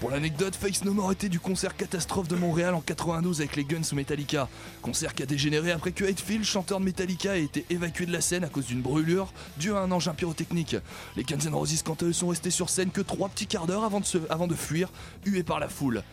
[0.00, 3.64] Pour l'anecdote, Face No More était du concert catastrophe de Montréal en 92 avec les
[3.64, 4.48] Guns ou Metallica.
[4.80, 8.20] Concert qui a dégénéré après que Hetfield, chanteur de Metallica, ait été évacué de la
[8.20, 10.76] scène à cause d'une brûlure due à un engin pyrotechnique.
[11.16, 13.66] Les Guns N' Roses, quant à eux, sont restés sur scène que trois petits quarts
[13.66, 14.88] d'heure avant de fuir,
[15.26, 16.04] hués par la foule.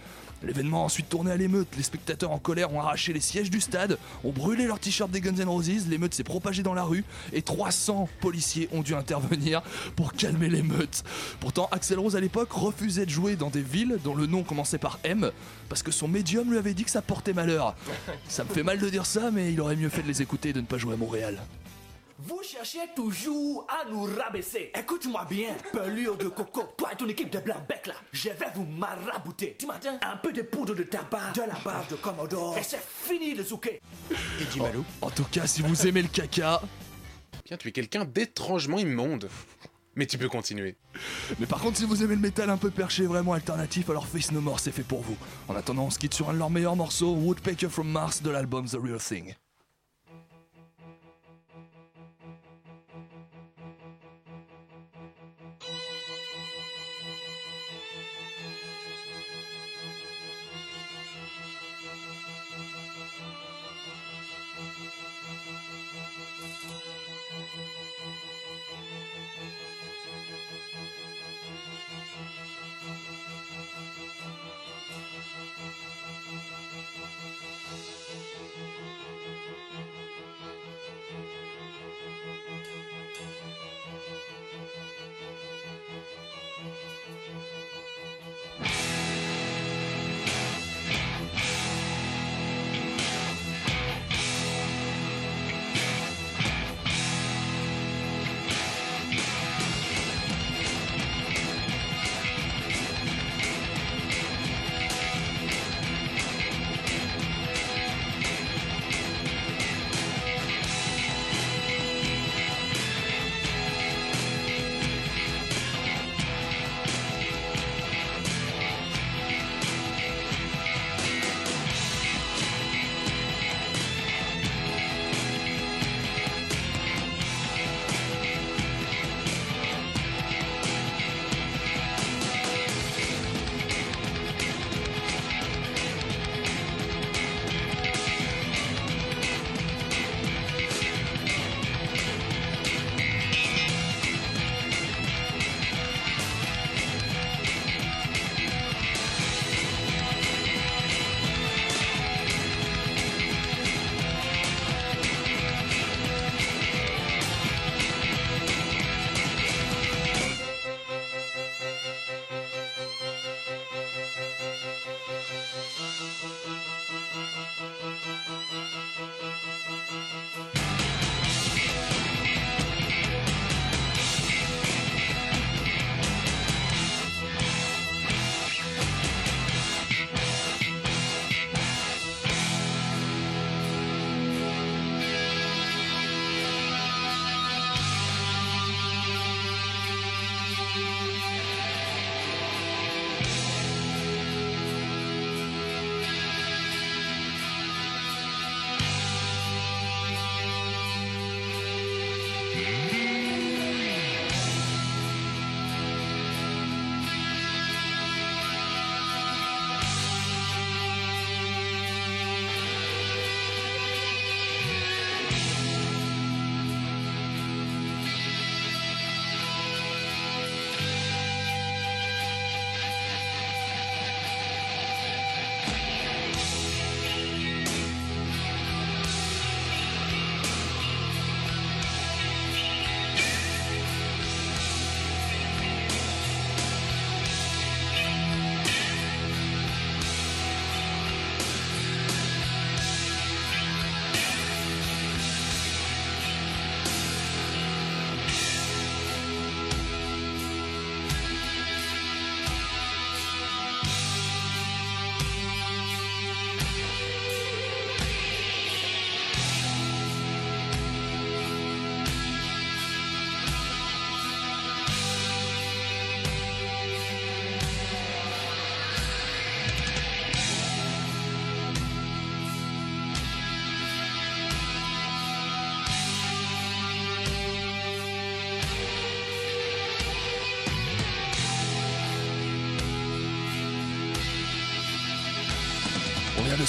[0.45, 1.67] L'événement a ensuite tourné à l'émeute.
[1.75, 5.21] Les spectateurs en colère ont arraché les sièges du stade, ont brûlé leurs t-shirts des
[5.21, 7.03] Guns N' Roses, l'émeute s'est propagée dans la rue
[7.33, 9.61] et 300 policiers ont dû intervenir
[9.95, 11.03] pour calmer l'émeute.
[11.39, 14.77] Pourtant, Axel Rose à l'époque refusait de jouer dans des villes dont le nom commençait
[14.77, 15.31] par M
[15.69, 17.75] parce que son médium lui avait dit que ça portait malheur.
[18.27, 20.49] Ça me fait mal de dire ça, mais il aurait mieux fait de les écouter
[20.49, 21.39] et de ne pas jouer à Montréal.
[22.17, 24.71] Vous cherchez toujours à nous rabaisser.
[24.73, 28.47] Écoute-moi bien, pelure de coco, toi et ton équipe de blanc bec là, je vais
[28.55, 29.55] vous marabouter.
[29.59, 29.99] Tu m'entends?
[30.01, 33.43] Un peu de poudre de tabac, de la base de Commodore, et c'est fini le
[33.43, 33.81] zouké.
[35.01, 36.61] En, en tout cas, si vous aimez le caca,
[37.45, 39.29] Bien, tu es quelqu'un d'étrangement immonde.
[39.97, 40.75] Mais tu peux continuer.
[41.39, 44.31] Mais par contre, si vous aimez le métal un peu perché, vraiment alternatif, alors Face
[44.31, 45.15] No More, c'est fait pour vous.
[45.47, 48.29] En attendant, on se quitte sur un de leurs meilleurs morceaux, Woodpecker from Mars de
[48.29, 49.35] l'album The Real Thing.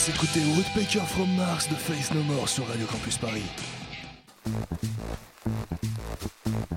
[0.06, 3.42] Vient de s'écouter Woodpecker from Mars de Face No More sur Radio Campus Paris.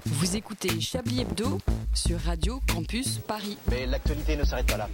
[0.05, 1.57] Vous écoutez Chablis Hebdo
[1.93, 3.57] sur Radio Campus Paris.
[3.69, 4.89] Mais l'actualité ne s'arrête pas là.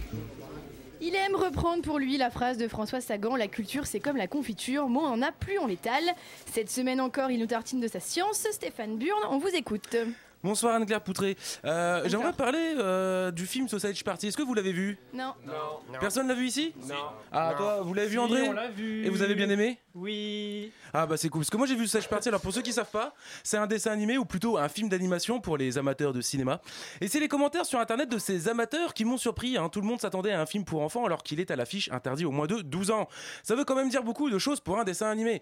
[1.00, 4.26] Il aime reprendre pour lui la phrase de François Sagan La culture, c'est comme la
[4.26, 6.04] confiture, moins on en a, plus on l'étale.
[6.52, 8.46] Cette semaine encore, il nous tartine de sa science.
[8.50, 9.96] Stéphane Burn, on vous écoute.
[10.42, 11.36] Bonsoir Anne-Claire Poutré.
[11.64, 14.28] Euh, J'aimerais parler euh, du film Sausage Party.
[14.28, 14.96] Est-ce que vous l'avez vu?
[15.12, 15.32] Non.
[15.44, 15.98] Non.
[15.98, 16.72] Personne l'a vu ici?
[16.88, 16.94] Non.
[17.32, 17.56] Ah, Non.
[17.56, 18.48] toi, vous l'avez vu Si, André?
[18.48, 19.04] on l'a vu.
[19.04, 19.80] Et vous avez bien aimé?
[19.94, 20.70] Oui.
[20.92, 22.72] Ah bah c'est cool, parce que moi j'ai vu Sausage Party, alors pour ceux qui
[22.72, 26.20] savent pas, c'est un dessin animé ou plutôt un film d'animation pour les amateurs de
[26.20, 26.60] cinéma.
[27.00, 29.68] Et c'est les commentaires sur internet de ces amateurs qui m'ont surpris, hein.
[29.70, 32.24] tout le monde s'attendait à un film pour enfants alors qu'il est à l'affiche interdit
[32.26, 33.08] au moins de 12 ans.
[33.42, 35.40] Ça veut quand même dire beaucoup de choses pour un dessin animé.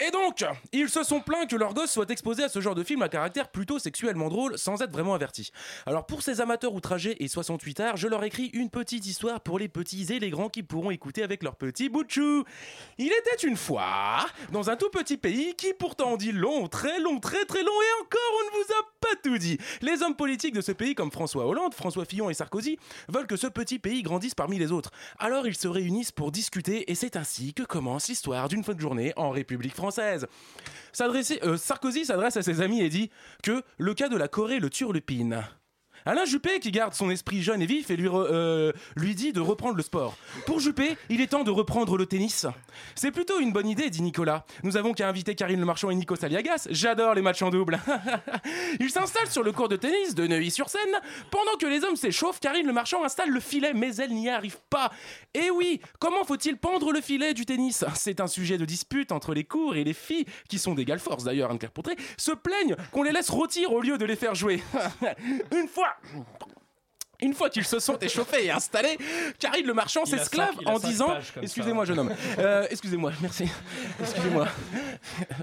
[0.00, 2.84] Et donc, ils se sont plaints que leur gosse soit exposé à ce genre de
[2.84, 5.50] film à caractère plutôt sexuellement drôle sans être vraiment averti.
[5.86, 9.58] Alors pour ces amateurs outragés et 68 arts, je leur écris une petite histoire pour
[9.58, 12.44] les petits et les grands qui pourront écouter avec leur petit bout de chou.
[12.98, 17.18] Il était une fois dans un tout petit pays qui pourtant dit long, très long,
[17.18, 19.58] très très long et encore on ne vous a pas tout dit.
[19.82, 23.36] Les hommes politiques de ce pays comme François Hollande, François Fillon et Sarkozy veulent que
[23.36, 24.92] ce petit pays grandisse parmi les autres.
[25.18, 28.80] Alors ils se réunissent pour discuter et c'est ainsi que commence l'histoire d'une fin de
[28.80, 29.87] journée en République française.
[29.96, 33.10] Euh, Sarkozy s'adresse à ses amis et dit
[33.42, 35.44] que le cas de la Corée le turlupine.
[36.06, 39.40] Alain Juppé, qui garde son esprit jeune et vif, et lui, euh, lui dit de
[39.40, 40.16] reprendre le sport.
[40.46, 42.46] Pour Juppé, il est temps de reprendre le tennis.
[42.94, 44.44] C'est plutôt une bonne idée, dit Nicolas.
[44.62, 46.68] Nous avons qu'à inviter Karine Le Marchand et Nico Saliagas.
[46.70, 47.78] J'adore les matchs en double.
[48.80, 50.80] Ils s'installent sur le court de tennis de Neuilly-sur-Seine.
[51.30, 54.58] Pendant que les hommes s'échauffent, Karine Le Marchand installe le filet, mais elle n'y arrive
[54.70, 54.90] pas.
[55.34, 57.84] Et oui, comment faut-il pendre le filet du tennis?
[57.94, 61.24] C'est un sujet de dispute entre les cours et les filles, qui sont d'égale force
[61.24, 64.62] d'ailleurs, Anne-Claire Poutré, se plaignent qu'on les laisse rôtir au lieu de les faire jouer.
[65.52, 65.87] une fois
[67.20, 68.96] une fois qu'ils se sont échauffés et installés,
[69.40, 71.16] Karine le marchand s'esclave en disant.
[71.42, 72.14] Excusez-moi, jeune homme.
[72.38, 73.48] Euh, excusez-moi, merci.
[74.00, 74.46] Excusez-moi.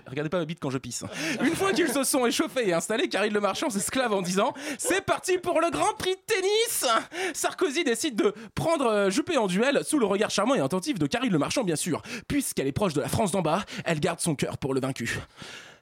[0.08, 1.03] Regardez pas ma bite quand je pisse.
[1.41, 5.01] Une fois qu'ils se sont échauffés et installés, Karine le marchand s'esclave en disant C'est
[5.01, 6.86] parti pour le grand prix de tennis
[7.34, 11.08] Sarkozy décide de prendre euh, Juppé en duel sous le regard charmant et attentif de
[11.08, 12.01] Karine le marchand, bien sûr.
[12.27, 15.19] Puisqu'elle est proche de la France d'en bas, elle garde son cœur pour le vaincu.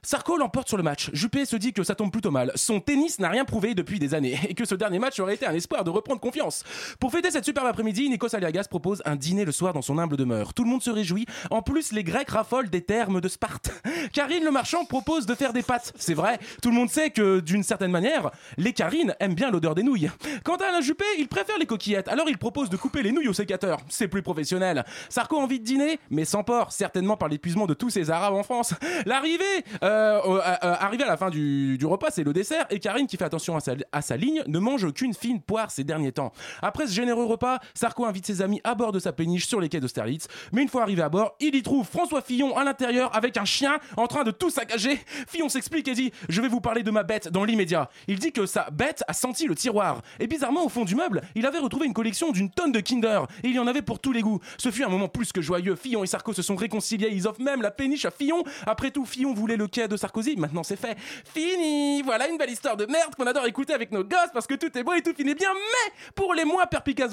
[0.04, 1.08] Sarko l'emporte sur le match.
[1.14, 2.52] Juppé se dit que ça tombe plutôt mal.
[2.56, 5.46] Son tennis n'a rien prouvé depuis des années et que ce dernier match aurait été
[5.46, 6.62] un espoir de reprendre confiance.
[7.00, 10.18] Pour fêter cette superbe après-midi, Nikos Aliagas propose un dîner le soir dans son humble
[10.18, 10.52] demeure.
[10.52, 11.24] Tout le monde se réjouit.
[11.50, 13.70] En plus, les Grecs raffolent des termes de Sparte.
[14.12, 15.94] Karine le marchand propose de faire des pâtes.
[15.98, 19.74] C'est vrai, tout le monde sait que d'une certaine manière, les Karines aiment bien l'odeur
[19.74, 20.10] des nouilles.
[20.44, 22.08] Quant à Alain Juppé, il préfère les coquillettes.
[22.08, 23.78] Alors il propose de couper les nouilles au sécateur.
[23.88, 24.84] C'est plus professionnel.
[25.08, 28.34] Sarko a envie de dîner, mais sans porc, certainement par l'épuisement de tous ces Arabes
[28.34, 28.74] en France.
[29.06, 29.44] L'arrivée,
[29.82, 32.66] euh, euh, euh, arrivée à la fin du, repas, c'est le dessert.
[32.70, 35.70] Et Karine, qui fait attention à sa, à sa ligne, ne mange qu'une fine poire
[35.70, 36.32] ces derniers temps.
[36.62, 39.68] Après ce généreux repas, Sarko invite ses amis à bord de sa péniche sur les
[39.68, 40.28] quais d'Austerlitz.
[40.52, 43.44] Mais une fois arrivé à bord, il y trouve François Fillon à l'intérieur avec un
[43.44, 44.98] chien en train de tout saccager.
[45.28, 47.90] Fillon s'explique et dit Je vais vous parler de ma bête dans l'immédiat.
[48.08, 50.02] Il dit que sa bête a senti le tiroir.
[50.20, 53.26] Et bizarrement, au fond du meuble, il avait retrouvé une collection d'une tonne de Kinder.
[53.42, 54.40] Et il y en avait pour tous les goûts.
[54.58, 55.76] Ce fut un moment plus que joyeux.
[55.76, 57.10] Fillon et Sarko se sont réconciliés.
[57.12, 58.44] Ils offrent même la péniche à Fillon.
[58.66, 60.36] Après tout, Fillon voulait le quai de Sarkozy.
[60.36, 60.96] Maintenant, c'est fait.
[61.34, 64.54] Fini Voilà une belle histoire de merde qu'on adore écouter avec nos gosses parce que
[64.54, 65.50] tout est beau et tout finit bien.
[65.52, 67.12] Mais pour les moins perspicaces,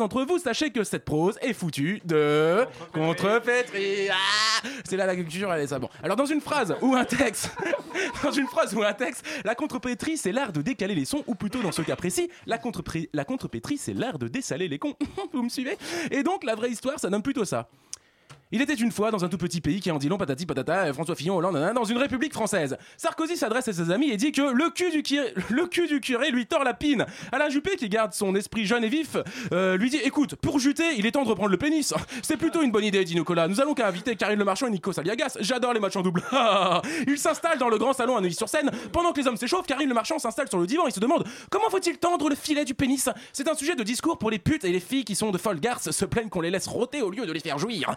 [0.00, 4.08] entre vous, sachez que cette prose est foutue de contrepétrie.
[4.10, 5.78] Ah c'est là la culture, elle est ça.
[6.02, 7.50] Alors, dans une phrase ou un texte,
[8.22, 11.34] dans une phrase ou un texte, la contrepétrie, c'est l'art de décaler les sons, ou
[11.34, 14.94] plutôt dans ce cas précis, la, contrepé- la contrepétrie, c'est l'art de dessaler les cons.
[15.32, 15.76] vous me suivez?
[16.10, 17.68] Et donc, la vraie histoire, ça nomme plutôt ça.
[18.52, 20.84] Il était une fois dans un tout petit pays qui en dit long patati patata,
[20.84, 22.76] euh, François Fillon, Hollande, nanana, dans une république française.
[22.96, 26.00] Sarkozy s'adresse à ses amis et dit que le cul du, curé, le cul du
[26.00, 27.06] curé lui tord la pine.
[27.32, 29.16] Alain Juppé, qui garde son esprit jeune et vif,
[29.50, 31.92] euh, lui dit Écoute, pour juter, il est temps de reprendre le pénis.
[32.22, 33.48] C'est plutôt une bonne idée, dit Nicolas.
[33.48, 35.38] Nous allons qu'à inviter Karine Le Marchand et Nico Saliagas.
[35.40, 36.22] J'adore les matchs en double.
[37.08, 38.70] il s'installe dans le grand salon à Neuilly-sur-Seine.
[38.92, 41.26] Pendant que les hommes s'échauffent, Karine Le Marchand s'installe sur le divan et se demande
[41.50, 43.08] Comment faut-il tendre le filet du pénis?
[43.32, 45.58] C'est un sujet de discours pour les putes et les filles qui sont de folles
[45.58, 47.92] garces se plaignent qu'on les laisse rôter au lieu de les faire jouir.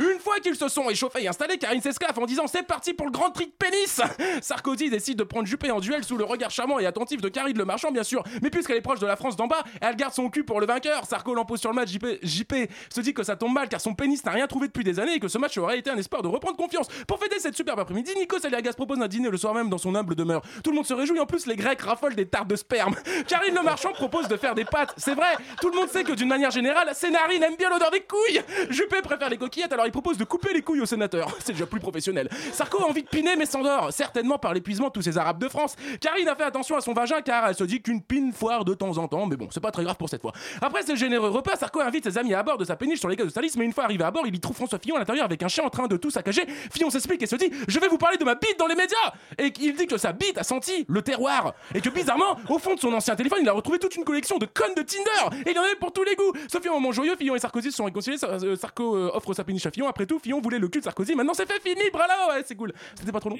[0.00, 3.06] Une fois qu'ils se sont échauffés et installés, Karine s'esclaffe en disant c'est parti pour
[3.06, 4.00] le grand tri de pénis.
[4.42, 7.56] Sarkozy décide de prendre Juppé en duel sous le regard charmant et attentif de Karine
[7.56, 8.22] Le Marchand, bien sûr.
[8.42, 10.66] Mais puisqu'elle est proche de la France d'en bas, elle garde son cul pour le
[10.66, 11.04] vainqueur.
[11.06, 11.90] Sarko l'impose sur le match.
[12.22, 12.54] JP,
[12.88, 15.14] se dit que ça tombe mal car son pénis n'a rien trouvé depuis des années
[15.14, 16.88] et que ce match aurait été un espoir de reprendre confiance.
[17.06, 19.94] Pour fêter cette superbe après-midi, Nico Saliagas propose un dîner le soir même dans son
[19.94, 20.42] humble demeure.
[20.62, 21.20] Tout le monde se réjouit.
[21.20, 22.94] En plus, les Grecs raffolent des tartes de sperme.
[23.28, 24.94] Karine Le Marchand propose de faire des pâtes.
[24.96, 27.90] C'est vrai, tout le monde sait que d'une manière générale, ces narines aiment bien l'odeur
[27.90, 28.42] des couilles.
[28.70, 31.28] Juppé préfère les coquillettes alors il propose de couper les couilles aux sénateurs.
[31.44, 32.28] C'est déjà plus professionnel.
[32.52, 35.48] Sarko a envie de piner mais s'endort, certainement par l'épuisement de tous ces Arabes de
[35.48, 35.76] France.
[36.00, 38.74] Karine a fait attention à son vagin car elle se dit qu'une pine foire de
[38.74, 40.32] temps en temps, mais bon, c'est pas très grave pour cette fois.
[40.60, 43.16] Après ce généreux repas, Sarko invite ses amis à bord de sa péniche sur les
[43.16, 44.98] quais de Stalis, mais une fois arrivé à bord, il y trouve François Fillon à
[44.98, 46.46] l'intérieur avec un chien en train de tout saccager.
[46.72, 48.96] Fillon s'explique et se dit Je vais vous parler de ma bite dans les médias
[49.38, 51.54] Et il dit que sa bite a senti le terroir.
[51.74, 54.38] Et que bizarrement, au fond de son ancien téléphone, il a retrouvé toute une collection
[54.38, 55.36] de connes de Tinder.
[55.46, 56.32] Et il y en avait pour tous les goûts.
[56.50, 58.18] Sauf un moment joyeux, Fillon et Sarkozy sont réconciliés.
[58.24, 59.88] Euh, Sarko euh, offre sa péniche à Fillon.
[59.88, 61.14] Après tout, Fillon voulait le cul de Sarkozy.
[61.14, 62.72] Maintenant c'est fait, fini, bravo, ouais, c'est cool.
[62.94, 63.38] C'était pas trop long.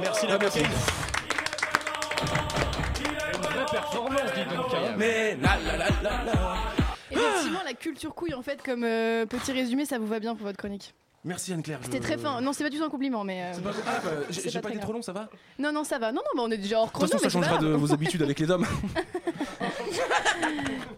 [0.00, 0.60] Merci la merci.
[3.70, 4.20] Performance.
[4.98, 6.58] Mais la la la la la.
[7.10, 10.46] Effectivement, la culture couille, en fait, comme euh, petit résumé, ça vous va bien pour
[10.46, 10.94] votre chronique.
[11.24, 11.78] Merci Anne-Claire.
[11.80, 12.40] je- C'était très fin.
[12.40, 13.42] Non, c'est pas du tout un compliment, mais.
[13.44, 14.80] euh, C'est pas ah, bah, J'ai pas été grave.
[14.80, 16.10] trop long, ça va Non, non, ça va.
[16.10, 17.08] Non, non, bah, on est déjà hors De chrono.
[17.08, 18.66] toute façon, ça changera de vos habitudes avec les hommes.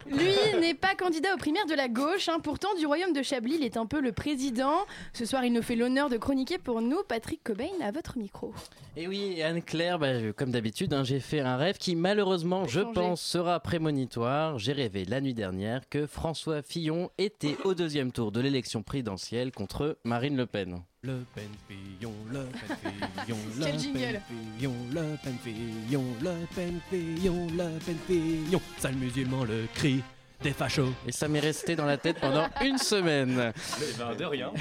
[0.07, 2.29] Lui n'est pas candidat aux primaires de la gauche.
[2.29, 2.39] hein.
[2.43, 4.75] Pourtant, du royaume de Chablis, il est un peu le président.
[5.13, 7.03] Ce soir, il nous fait l'honneur de chroniquer pour nous.
[7.09, 8.55] Patrick Cobain, à votre micro.
[8.97, 12.95] Et oui, Anne-Claire, bah, comme d'habitude, hein, j'ai fait un rêve qui malheureusement, je changer.
[12.95, 14.59] pense, sera prémonitoire.
[14.59, 19.51] J'ai rêvé la nuit dernière que François Fillon était au deuxième tour de l'élection présidentielle
[19.51, 20.81] contre Marine Le Pen.
[21.03, 22.77] Le Pen Fillon, Le Pen
[23.27, 23.79] Fillon, Le Pen.
[23.81, 28.61] Fillon, Le Pen Fillon, Le Pen Fillon, Le Pen Fillon.
[28.79, 30.05] Sale musulman, le cri
[30.45, 30.93] des fachos.
[31.09, 33.53] Et ça m'est resté dans la tête pendant une semaine.
[34.19, 34.53] de rien.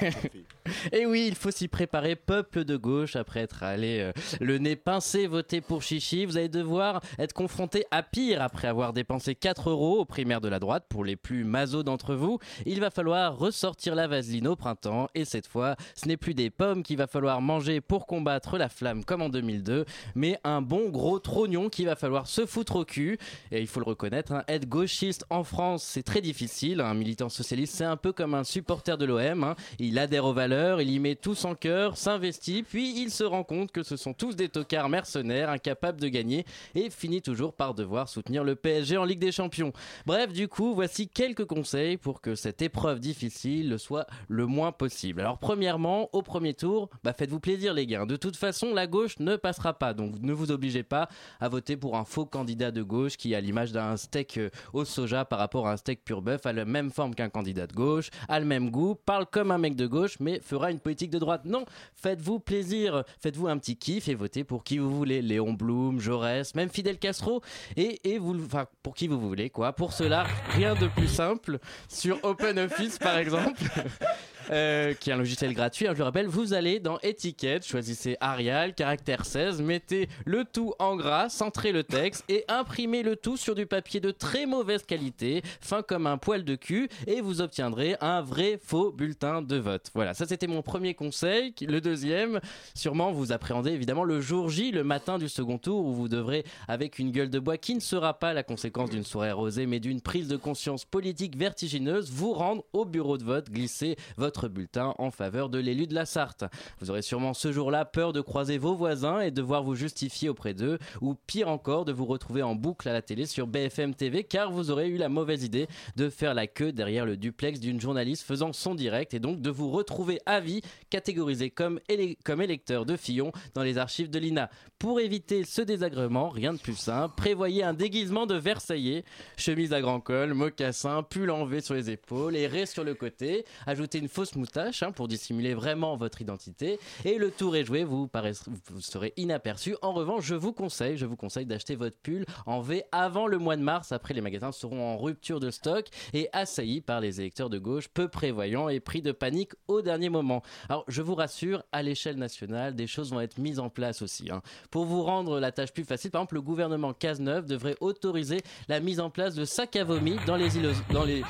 [0.92, 4.76] Et oui, il faut s'y préparer, peuple de gauche, après être allé euh, le nez
[4.76, 6.24] pincé voter pour Chichi.
[6.26, 10.48] Vous allez devoir être confronté à pire après avoir dépensé 4 euros aux primaires de
[10.48, 10.86] la droite.
[10.88, 15.08] Pour les plus masos d'entre vous, il va falloir ressortir la vaseline au printemps.
[15.14, 18.68] Et cette fois, ce n'est plus des pommes qu'il va falloir manger pour combattre la
[18.68, 22.84] flamme comme en 2002, mais un bon gros trognon qu'il va falloir se foutre au
[22.84, 23.18] cul.
[23.52, 26.80] Et il faut le reconnaître, hein, être gauchiste en France, c'est très difficile.
[26.80, 29.44] Un militant socialiste, c'est un peu comme un supporter de l'OM.
[29.44, 29.56] hein.
[29.78, 33.44] Il adhère aux valeurs, il y met tout son cœur, s'investit, puis il se rend
[33.44, 37.74] compte que ce sont tous des tocards mercenaires, incapables de gagner, et finit toujours par
[37.74, 39.72] devoir soutenir le PSG en Ligue des Champions.
[40.06, 44.72] Bref, du coup, voici quelques conseils pour que cette épreuve difficile le soit le moins
[44.72, 45.20] possible.
[45.20, 48.06] Alors, premièrement, au premier tour, bah, faites-vous plaisir, les gars.
[48.06, 51.08] De toute façon, la gauche ne passera pas, donc ne vous obligez pas
[51.40, 54.84] à voter pour un faux candidat de gauche qui, à l'image d'un steak euh, au
[54.98, 57.72] soja par rapport à un steak pur bœuf, a la même forme qu'un candidat de
[57.72, 61.10] gauche, a le même goût, parle comme un mec de gauche, mais fera une politique
[61.10, 61.42] de droite.
[61.44, 65.22] Non, faites-vous plaisir, faites-vous un petit kiff et votez pour qui vous voulez.
[65.22, 67.42] Léon Blum, Jaurès, même Fidel Castro,
[67.76, 69.72] et, et vous, enfin, pour qui vous voulez, quoi.
[69.72, 71.58] Pour cela, rien de plus simple.
[71.88, 73.62] Sur OpenOffice, par exemple.
[74.50, 75.86] euh, qui est un logiciel gratuit.
[75.86, 80.74] hein, je le rappelle, vous allez dans étiquette, choisissez Arial, caractère 16, mettez le tout
[80.78, 84.84] en gras, centrez le texte et imprimez le tout sur du papier de très mauvaise
[84.84, 89.56] qualité, fin comme un poil de cul, et vous obtiendrez un vrai faux bulletin de
[89.56, 89.90] vote.
[89.94, 91.54] Voilà, ça c'était mon premier conseil.
[91.60, 92.40] Le deuxième,
[92.74, 96.44] sûrement vous appréhendez évidemment le jour J, le matin du second tour, où vous devrez,
[96.68, 99.80] avec une gueule de bois qui ne sera pas la conséquence d'une soirée rosée, mais
[99.80, 104.94] d'une prise de conscience politique vertigineuse, vous rendre au bureau de vote, glisser votre bulletin
[104.98, 106.44] en faveur de l'élu de la Sarthe.
[106.78, 110.54] Vous aurez sûrement ce jour-là peur de croiser vos voisins et devoir vous justifier auprès
[110.54, 114.22] d'eux, ou pire encore, de vous retrouver en boucle à la télé sur BFM TV,
[114.22, 117.80] car vous aurez eu la mauvaise idée de faire la queue derrière le duplex d'une
[117.80, 122.96] journaliste faisant son direct, et donc de vous retrouver à vie catégorisé comme, électeur de
[122.96, 124.50] Fillon dans les archives de l'INA.
[124.78, 129.04] Pour éviter ce désagrément, rien de plus simple, prévoyez un déguisement de Versaillais,
[129.36, 132.94] chemise à grand col, mocassin, pull en V sur les épaules et ré sur le
[132.94, 137.64] côté, ajoutez une fausse moustache hein, pour dissimuler vraiment votre identité, et le tour est
[137.64, 139.76] joué, vous, paraîtrez- vous serez inaperçu.
[139.82, 143.38] En revanche, je vous conseille, je vous conseille d'acheter votre pull en V avant le
[143.38, 147.20] mois de mars, après les magasins seront en rupture de stock et assaillis par les
[147.20, 150.42] électeurs de gauche peu prévoyants et pris de panique au dernier moment.
[150.68, 154.30] Alors, je vous rassure, à l'échelle nationale, des choses vont être mises en place aussi.
[154.30, 154.42] hein.
[154.70, 158.80] Pour vous rendre la tâche plus facile, par exemple, le gouvernement Cazeneuve devrait autoriser la
[158.80, 161.22] mise en place de sacs à vomi dans les îlots, dans les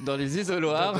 [0.00, 0.96] dans les isoloirs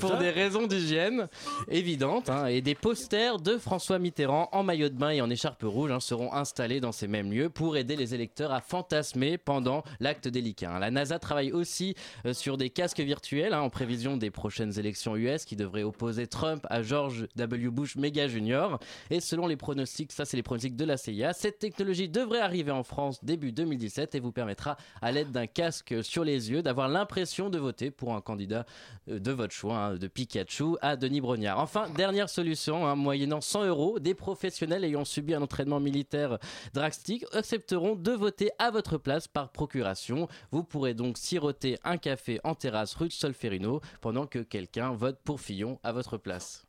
[0.00, 1.28] pour des raisons d'hygiène
[1.68, 5.62] évidentes hein, et des posters de François Mitterrand en maillot de bain et en écharpe
[5.62, 9.82] rouge hein, seront installés dans ces mêmes lieux pour aider les électeurs à fantasmer pendant
[10.00, 10.72] l'acte délicat.
[10.74, 10.78] hein.
[10.78, 11.94] La NASA travaille aussi
[12.26, 16.66] euh, sur des casques virtuels en prévision des prochaines élections US qui devraient opposer Trump
[16.70, 17.70] à George W.
[17.70, 18.78] Bush méga junior
[19.10, 22.72] et selon les pronostics, ça c'est les pronostics de la CIA, cette technologie devrait arriver
[22.72, 26.88] en France début 2017 et vous permettra à l'aide d'un casque sur les yeux d'avoir
[26.88, 28.66] l'impression de voter pour un candidat
[29.08, 31.58] euh, de votre choix, hein, de Pikachu à Denis Brognard.
[31.58, 36.38] Enfin, dernière solution, hein, moyennant 100 euros, des professionnels ayant subi un entraînement militaire
[36.74, 40.28] drastique accepteront de voter à votre place par procuration.
[40.50, 45.18] Vous pourrez donc siroter un café en terrasse rue de Solferino pendant que quelqu'un vote
[45.24, 46.67] pour Fillon à votre place.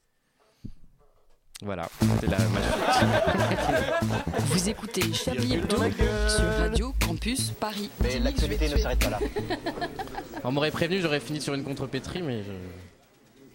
[1.61, 2.37] Voilà, c'était la
[4.39, 5.77] Vous écoutez Chablis Hebdo
[6.29, 7.89] sur Radio Campus Paris.
[8.01, 9.19] Mais l'actualité ne s'arrête pas là.
[10.45, 12.51] On m'aurait prévenu, j'aurais fini sur une contrepétrie, mais je...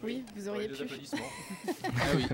[0.02, 0.82] Oui, vous auriez pu.
[1.96, 2.26] Ah oui.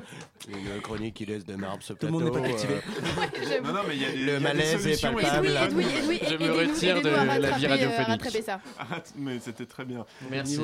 [0.48, 2.14] Une chronique qui laisse de marbre ce le plateau.
[2.14, 2.74] monde n'est pas captivé.
[2.74, 4.94] euh, Non, non, mais il y a des- il y a Le des malaise est
[4.96, 5.46] solutions et- palpable.
[5.46, 8.08] Edoui, Edoui, Je me retire de la vie euh, radiophonique.
[8.08, 8.60] rattraper ça.
[8.78, 8.84] Ah,
[9.16, 10.04] mais c'était très bien.
[10.30, 10.58] Merci.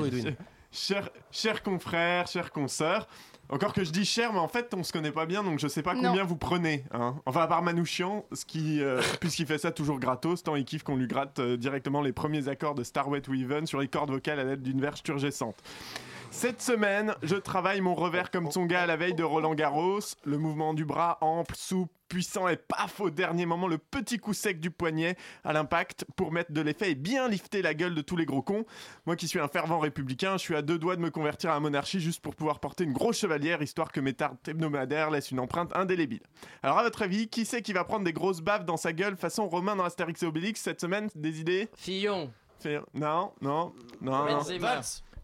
[0.72, 3.06] Chers, chers confrères, chers consoeurs,
[3.48, 5.68] encore que je dis cher, mais en fait on se connaît pas bien, donc je
[5.68, 6.02] sais pas Non.
[6.02, 6.84] combien vous prenez.
[6.92, 7.14] Hein.
[7.26, 10.82] Enfin, à part Manouchian, ce qui, euh, puisqu'il fait ça toujours gratos, tant il kiffe
[10.82, 14.10] qu'on lui gratte euh, directement les premiers accords de Starway to Even sur les cordes
[14.10, 15.56] vocales à l'aide d'une verge turgescente.
[16.30, 20.00] Cette semaine, je travaille mon revers comme son gars à la veille de Roland Garros.
[20.24, 24.34] Le mouvement du bras ample, souple, puissant et paf au dernier moment, le petit coup
[24.34, 28.02] sec du poignet à l'impact pour mettre de l'effet et bien lifter la gueule de
[28.02, 28.64] tous les gros cons.
[29.06, 31.54] Moi qui suis un fervent républicain, je suis à deux doigts de me convertir à
[31.54, 35.30] la monarchie juste pour pouvoir porter une grosse chevalière histoire que mes tartes hebdomadaires laissent
[35.30, 36.22] une empreinte indélébile.
[36.62, 39.16] Alors à votre avis, qui c'est qui va prendre des grosses baves dans sa gueule
[39.16, 41.08] façon Romain dans Astérix et Obélix cette semaine?
[41.14, 41.68] Des idées?
[41.76, 42.30] Fillon.
[42.60, 44.26] Fi- Non, non, non.
[44.26, 44.40] non.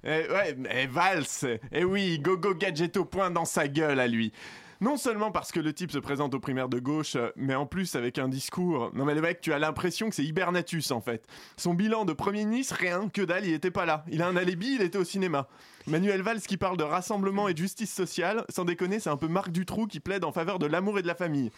[0.05, 1.59] Eh, ouais, mais Valls.
[1.71, 4.33] Eh oui, Gogo Gadgetto point dans sa gueule à lui.
[4.81, 7.95] Non seulement parce que le type se présente aux primaires de gauche, mais en plus
[7.95, 8.91] avec un discours.
[8.95, 11.25] Non mais le mec, tu as l'impression que c'est Hibernatus en fait.
[11.57, 14.05] Son bilan de Premier ministre, rien, que dalle, il était pas là.
[14.11, 15.47] Il a un alibi, il était au cinéma.
[15.87, 19.51] Manuel Valls qui parle de rassemblement et justice sociale, sans déconner, c'est un peu Marc
[19.51, 21.51] Dutroux qui plaide en faveur de l'amour et de la famille.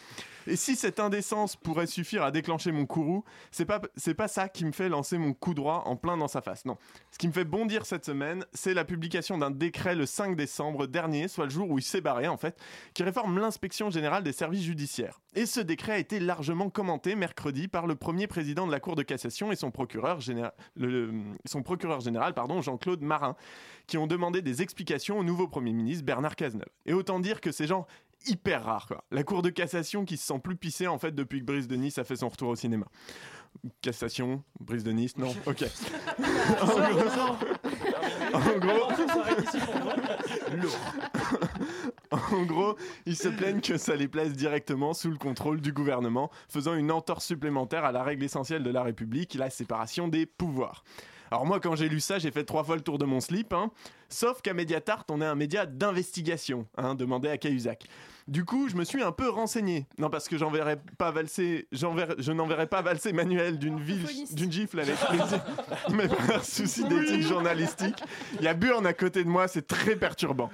[0.47, 4.49] Et si cette indécence pourrait suffire à déclencher mon courroux, c'est pas, c'est pas ça
[4.49, 6.65] qui me fait lancer mon coup droit en plein dans sa face.
[6.65, 6.77] Non.
[7.11, 10.87] Ce qui me fait bondir cette semaine, c'est la publication d'un décret le 5 décembre
[10.87, 12.57] dernier, soit le jour où il s'est barré en fait,
[12.93, 15.19] qui réforme l'inspection générale des services judiciaires.
[15.35, 18.95] Et ce décret a été largement commenté mercredi par le premier président de la Cour
[18.95, 20.53] de cassation et son procureur, général,
[21.45, 23.35] son procureur général, pardon, Jean-Claude Marin,
[23.87, 26.69] qui ont demandé des explications au nouveau Premier ministre Bernard Cazeneuve.
[26.85, 27.85] Et autant dire que ces gens
[28.27, 29.03] hyper rares quoi.
[29.11, 31.75] La Cour de cassation qui se sent plus pissée en fait depuis que Brice de
[31.75, 32.85] Nice a fait son retour au cinéma.
[33.81, 35.63] Cassation, Brice de Nice, non, ok.
[36.61, 36.81] en gros,
[38.33, 38.91] en gros,
[42.35, 46.29] en gros, ils se plaignent que ça les place directement sous le contrôle du gouvernement,
[46.49, 50.83] faisant une entorse supplémentaire à la règle essentielle de la République, la séparation des pouvoirs.
[51.31, 53.53] Alors moi, quand j'ai lu ça, j'ai fait trois fois le tour de mon slip.
[53.53, 53.71] hein.
[54.09, 57.85] Sauf qu'à Mediatart, on est un média d'investigation, hein, demandé à Cahuzac.
[58.27, 59.87] Du coup, je me suis un peu renseigné.
[59.99, 64.79] Non, parce que j'enverrai pas valser, je n'enverrai pas valser Manuel d'une ville- d'une gifle
[64.79, 65.43] avec plaisir.
[65.91, 68.01] Mais par souci d'éthique journalistique,
[68.39, 70.49] il y a Burn à côté de moi, c'est très perturbant.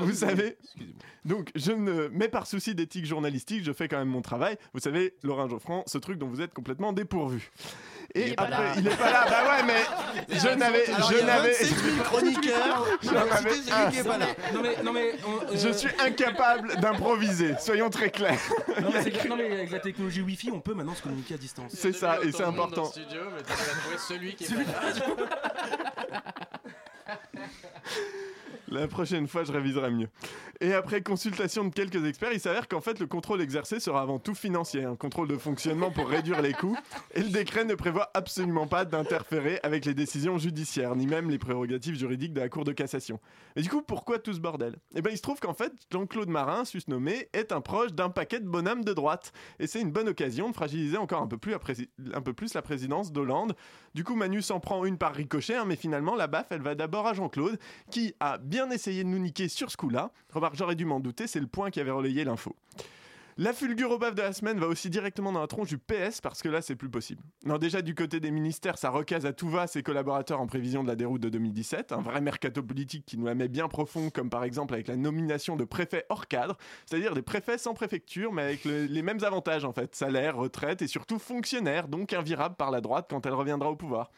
[0.00, 0.56] Vous savez,
[1.24, 4.56] donc je ne, mais par souci d'éthique journalistique, je fais quand même mon travail.
[4.74, 7.50] Vous savez, Laurent Geoffrand, ce truc dont vous êtes complètement dépourvu.
[8.14, 8.58] Et Il après, là.
[8.76, 9.24] il est pas là.
[9.28, 9.82] Bah ouais, mais
[10.38, 11.48] je n'avais, je n'avais.
[11.52, 12.86] 27 000 chroniqueurs.
[14.52, 17.54] Non mais, non mais, on- euh, Je suis incapable d'improviser.
[17.58, 18.38] Soyons très clairs.
[18.82, 21.38] Non mais, c'est- non, mais avec la technologie Wi-Fi, on peut maintenant se communiquer à
[21.38, 21.72] distance.
[21.74, 22.84] C'est ça, et c'est important.
[22.84, 26.22] studio, mais t'as trouvé celui qui est Celui- pas là.
[28.68, 30.08] La prochaine fois, je réviserai mieux.
[30.60, 34.18] Et après consultation de quelques experts, il s'avère qu'en fait, le contrôle exercé sera avant
[34.18, 36.76] tout financier, un contrôle de fonctionnement pour réduire les coûts.
[37.14, 41.38] Et le décret ne prévoit absolument pas d'interférer avec les décisions judiciaires, ni même les
[41.38, 43.18] prérogatives juridiques de la Cour de cassation.
[43.56, 44.76] Et du coup, pourquoi tout ce bordel?
[44.94, 48.40] Eh bien, il se trouve qu'en fait, Jean-Claude Marin, susnommé, est un proche d'un paquet
[48.40, 49.32] de bonhommes de droite.
[49.58, 51.52] Et c'est une bonne occasion de fragiliser encore un peu plus
[52.54, 53.54] la, présidence d'Hollande.
[53.94, 56.74] Du coup, Manu s'en prend une par ricochet, hein, mais finalement, la baffe, elle va
[56.74, 57.58] d'abord à Jean-Claude,
[57.90, 60.10] qui a bien essayé de nous niquer sur ce coup-là.
[60.32, 62.54] Remarque, j'aurais dû m'en douter, c'est le point qui avait relayé l'info.
[63.38, 66.20] La fulgure au baf de la semaine va aussi directement dans la tronche du PS
[66.20, 67.22] parce que là c'est plus possible.
[67.46, 70.82] Non déjà du côté des ministères ça recase à tout va ses collaborateurs en prévision
[70.82, 74.10] de la déroute de 2017, un vrai mercato politique qui nous la met bien profond
[74.10, 78.34] comme par exemple avec la nomination de préfets hors cadre, c'est-à-dire des préfets sans préfecture
[78.34, 82.56] mais avec le- les mêmes avantages en fait, salaire, retraite et surtout fonctionnaires donc invirables
[82.56, 84.10] par la droite quand elle reviendra au pouvoir.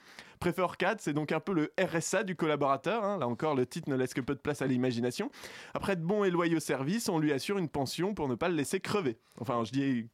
[0.59, 3.05] Hors cadre, c'est donc un peu le RSA du collaborateur.
[3.05, 3.19] hein.
[3.19, 5.31] Là encore, le titre ne laisse que peu de place à l'imagination.
[5.75, 8.55] Après de bons et loyaux services, on lui assure une pension pour ne pas le
[8.55, 9.19] laisser crever.
[9.41, 10.09] Enfin, je dis,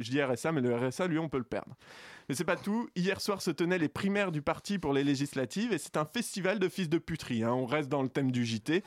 [0.00, 1.74] je dis RSA, mais le RSA, lui, on peut le perdre.
[2.28, 2.88] Mais c'est pas tout.
[2.96, 6.58] Hier soir se tenaient les primaires du parti pour les législatives et c'est un festival
[6.58, 7.42] de fils de puterie.
[7.42, 7.52] hein.
[7.52, 8.82] On reste dans le thème du JT.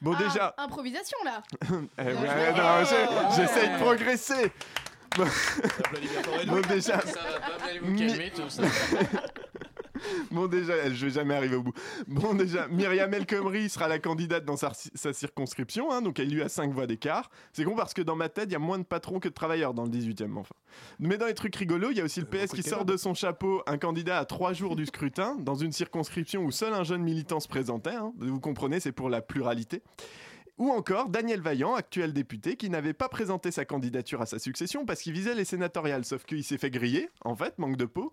[0.00, 0.54] Bon, Ah, déjà.
[0.58, 1.42] Improvisation là
[1.98, 4.52] Eh ouais, non, j'ai- j'essaie de progresser.
[5.16, 7.00] Bon, déjà.
[7.00, 8.62] Ça va pas, vous calmer tout ça.
[10.30, 11.72] Bon déjà, je vais jamais arriver au bout.
[12.06, 16.28] Bon déjà, Myriam El Khomri sera la candidate dans sa, sa circonscription, hein, donc elle
[16.28, 17.30] lui a 5 voix d'écart.
[17.52, 19.34] C'est con parce que dans ma tête, il y a moins de patrons que de
[19.34, 20.54] travailleurs dans le 18e, enfin.
[20.98, 23.14] Mais dans les trucs rigolos, il y a aussi le PS qui sort de son
[23.14, 27.02] chapeau un candidat à 3 jours du scrutin, dans une circonscription où seul un jeune
[27.02, 27.94] militant se présentait.
[27.94, 28.12] hein.
[28.18, 29.82] Vous comprenez, c'est pour la pluralité.
[30.58, 34.84] Ou encore Daniel Vaillant, actuel député, qui n'avait pas présenté sa candidature à sa succession
[34.84, 38.12] parce qu'il visait les sénatoriales, sauf qu'il s'est fait griller, en fait, manque de peau.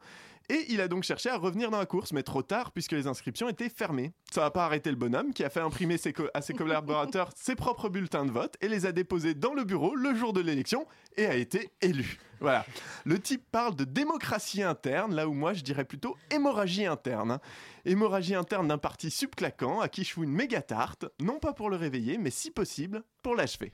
[0.50, 3.08] Et il a donc cherché à revenir dans la course, mais trop tard puisque les
[3.08, 4.14] inscriptions étaient fermées.
[4.32, 5.98] Ça n'a pas arrêté le bonhomme qui a fait imprimer
[6.34, 9.96] à ses collaborateurs ses propres bulletins de vote et les a déposés dans le bureau
[9.96, 10.86] le jour de l'élection
[11.18, 12.20] et a été élu.
[12.42, 12.66] Voilà.
[13.06, 17.32] Le type parle de démocratie interne, là où moi je dirais plutôt hémorragie interne.
[17.32, 17.40] hein.
[17.86, 21.70] Hémorragie interne d'un parti subclaquant à qui je fous une méga tarte, non pas pour
[21.70, 23.72] le réveiller, mais si possible pour l'achever.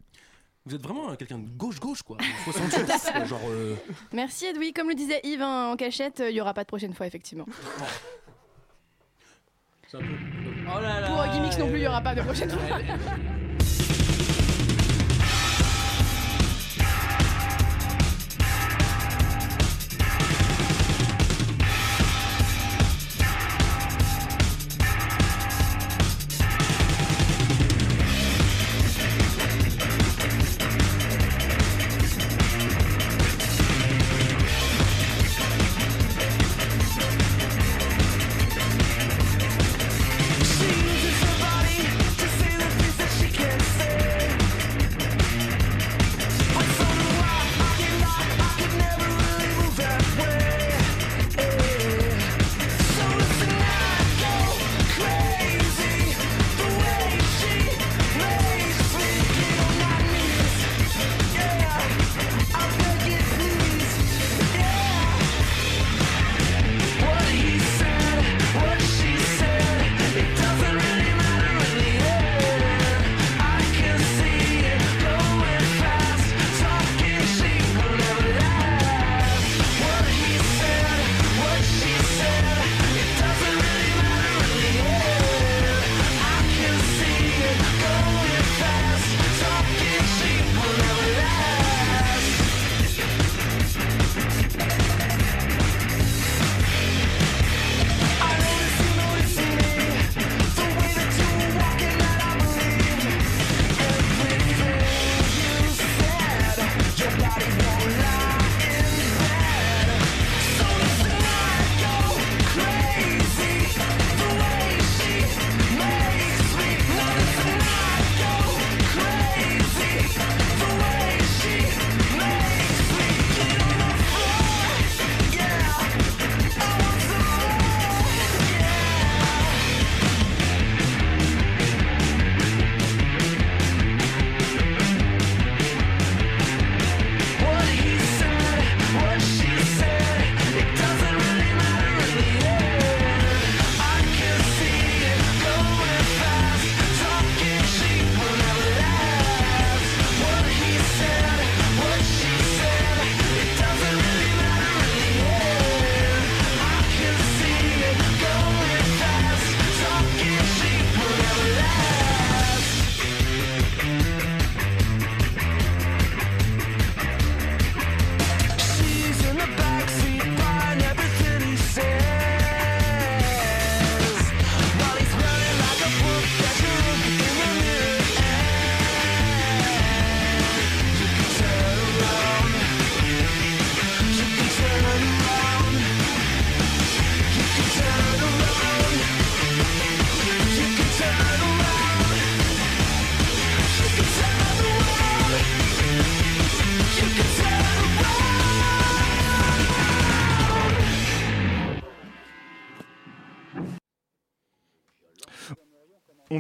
[0.66, 2.18] Vous êtes vraiment euh, quelqu'un de gauche-gauche, quoi.
[2.46, 3.40] 68, quoi, genre.
[3.50, 3.76] euh,
[4.14, 4.74] Merci Edoui.
[4.74, 7.46] Comme le disait Yves hein, en cachette, il n'y aura pas de prochaine fois, effectivement.
[9.88, 10.06] c'est un peu-
[10.74, 11.08] Oh là là.
[11.08, 12.62] Pour euh, Gimmicks non plus, il n'y aura pas de prochaine fois.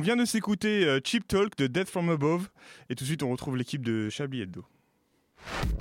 [0.01, 2.49] vient de s'écouter euh, Cheap Talk de Death from Above
[2.89, 4.65] et tout de suite on retrouve l'équipe de Chablis Hebdo.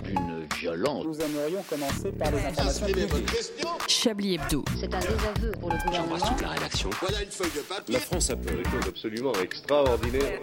[0.09, 1.05] Une violence.
[1.05, 3.43] Nous aimerions commencer par les informations publiques.
[3.89, 4.64] Chablis Hebdo.
[4.79, 6.16] C'est un désaveu pour le gouvernement.
[6.41, 6.91] la rédaction.
[7.01, 7.95] Voilà une feuille de papier.
[7.95, 10.41] La France a fait des choses absolument extraordinaires.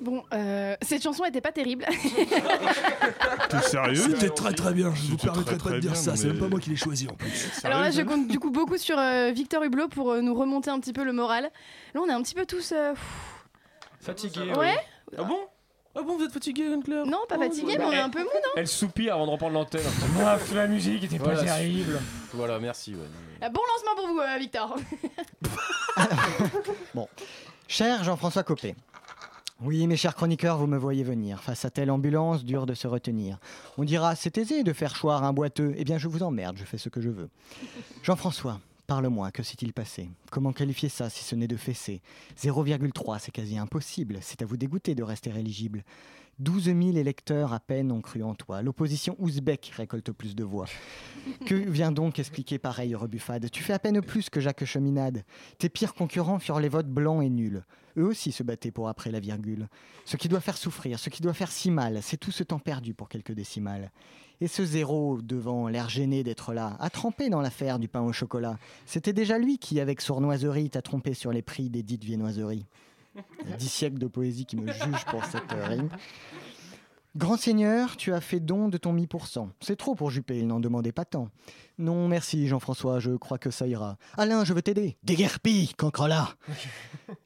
[0.00, 1.84] Bon, euh, cette chanson était pas terrible.
[3.48, 3.94] T'es sérieux?
[3.94, 6.38] C'était très très bien, je vous permettrai très, pas de dire bien, ça, c'est même
[6.38, 7.50] pas moi qui l'ai choisi en plus.
[7.64, 10.70] Alors là, je compte du coup beaucoup sur euh, Victor Hublot pour euh, nous remonter
[10.70, 11.44] un petit peu le moral.
[11.94, 12.72] Là, on est un petit peu tous.
[12.72, 13.02] euh, pff,
[14.00, 14.52] Fatigué.
[14.54, 14.76] Ouais
[15.16, 15.38] Ah bon?
[15.98, 18.26] Ah bon, vous êtes fatigué, Anne-Claire Non, pas fatigué, mais on est un peu mou,
[18.26, 18.50] non?
[18.56, 19.80] Elle soupire avant de reprendre l'antenne.
[20.22, 21.98] Ah, la musique était Voilà, pas terrible.
[22.34, 22.94] Voilà, merci.
[22.94, 23.00] ouais.
[23.40, 24.76] Ah, Bon lancement pour vous, euh, Victor.
[26.94, 27.08] Bon.
[27.68, 28.74] Cher Jean-François Copé.
[29.62, 31.42] Oui, mes chers chroniqueurs, vous me voyez venir.
[31.42, 33.38] Face à telle ambulance, dur de se retenir.
[33.78, 35.72] On dira, c'est aisé de faire choir un boiteux.
[35.78, 37.30] Eh bien, je vous emmerde, je fais ce que je veux.
[38.02, 40.10] Jean-François, parle-moi, que s'est-il passé?
[40.30, 42.02] Comment qualifier ça si ce n'est de fessé?
[42.38, 44.18] 0,3, c'est quasi impossible.
[44.20, 45.84] C'est à vous dégoûter de rester éligible.
[46.38, 48.60] 12 000 électeurs à peine ont cru en toi.
[48.60, 50.66] L'opposition ouzbek récolte plus de voix.
[51.46, 55.24] Que vient donc expliquer pareille rebuffade Tu fais à peine plus que Jacques Cheminade.
[55.58, 57.64] Tes pires concurrents furent les votes blancs et nuls.
[57.96, 59.68] Eux aussi se battaient pour après la virgule.
[60.04, 62.58] Ce qui doit faire souffrir, ce qui doit faire si mal, c'est tout ce temps
[62.58, 63.90] perdu pour quelques décimales.
[64.42, 68.12] Et ce zéro, devant l'air gêné d'être là, a trempé dans l'affaire du pain au
[68.12, 68.58] chocolat.
[68.84, 72.66] C'était déjà lui qui, avec sournoiserie, t'a trompé sur les prix des dites viennoiseries.
[73.58, 75.88] Dix siècles de poésie qui me jugent pour cette euh, rime.
[77.16, 79.48] Grand Seigneur, tu as fait don de ton mi pour cent.
[79.60, 81.30] C'est trop pour Juppé, il n'en demandait pas tant.
[81.78, 83.96] Non, merci Jean-François, je crois que ça ira.
[84.18, 84.98] Alain, je veux t'aider.
[85.02, 86.34] Déguerpille, cancre-là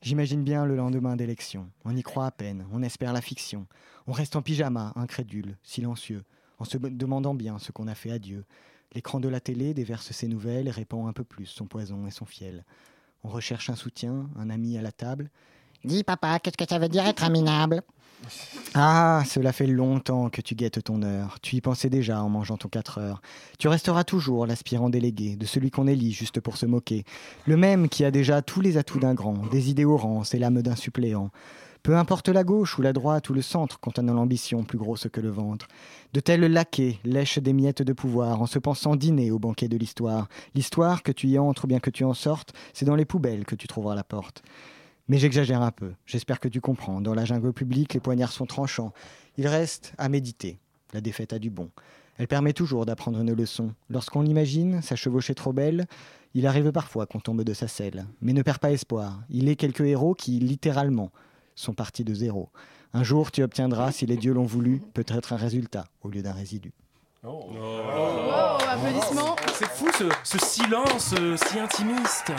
[0.01, 1.69] J'imagine bien le lendemain d'élection.
[1.85, 3.67] On y croit à peine, on espère la fiction.
[4.07, 6.23] On reste en pyjama, incrédule, silencieux,
[6.61, 8.45] en se demandant bien ce qu'on a fait à Dieu.
[8.93, 12.13] L'écran de la télé déverse ses nouvelles et répand un peu plus son poison et
[12.13, 12.65] son fiel.
[13.25, 15.31] On recherche un soutien, un ami à la table.
[15.85, 17.83] Dis papa, qu'est-ce que ça veut dire être minable
[18.75, 21.39] Ah, cela fait longtemps que tu guettes ton heure.
[21.41, 23.23] Tu y pensais déjà en mangeant ton 4 heures.
[23.59, 27.05] Tu resteras toujours l'aspirant délégué, de celui qu'on élit juste pour se moquer.
[27.47, 30.61] Le même qui a déjà tous les atouts d'un grand, des idées rangs et l'âme
[30.61, 31.31] d'un suppléant.
[31.83, 35.23] Peu importe la gauche ou la droite ou le centre a l'ambition plus grosse que
[35.23, 35.67] le ventre.
[36.13, 39.79] De tels laquais lèchent des miettes de pouvoir en se pensant dîner au banquet de
[39.79, 40.29] l'histoire.
[40.55, 43.47] L'histoire, que tu y entres ou bien que tu en sortes, c'est dans les poubelles
[43.47, 44.43] que tu trouveras la porte.
[45.11, 45.91] Mais j'exagère un peu.
[46.07, 47.01] J'espère que tu comprends.
[47.01, 48.93] Dans la jungle publique, les poignards sont tranchants.
[49.39, 50.61] Il reste à méditer.
[50.93, 51.69] La défaite a du bon.
[52.17, 53.75] Elle permet toujours d'apprendre une leçon.
[53.89, 55.87] Lorsqu'on l'imagine, sa chevauchée trop belle,
[56.35, 58.07] il arrive parfois qu'on tombe de sa selle.
[58.23, 59.21] Mais ne perds pas espoir.
[59.31, 61.11] Il est quelques héros qui, littéralement,
[61.57, 62.49] sont partis de zéro.
[62.93, 66.35] Un jour, tu obtiendras, si les dieux l'ont voulu, peut-être un résultat au lieu d'un
[66.35, 66.73] résidu.
[67.25, 67.51] Oh.
[67.53, 69.35] Oh, applaudissements.
[69.55, 72.31] C'est fou ce, ce silence euh, si intimiste.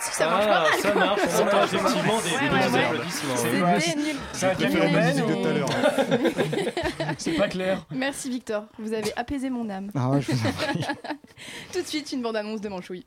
[0.00, 0.80] Si, ça marche pas Ah, mal.
[0.80, 3.36] ça marche, on entend effectivement des applaudissements.
[3.36, 4.16] C'était nul.
[4.32, 5.24] C'est un C'était phénomène nul.
[5.24, 5.68] ou- tout à l'heure.
[7.18, 7.84] C'est pas clair.
[7.90, 9.90] Merci Victor, vous avez apaisé mon âme.
[9.94, 10.86] Ah ouais, je vous en prie.
[11.72, 13.04] Tout de suite, une bande-annonce de Manchouille.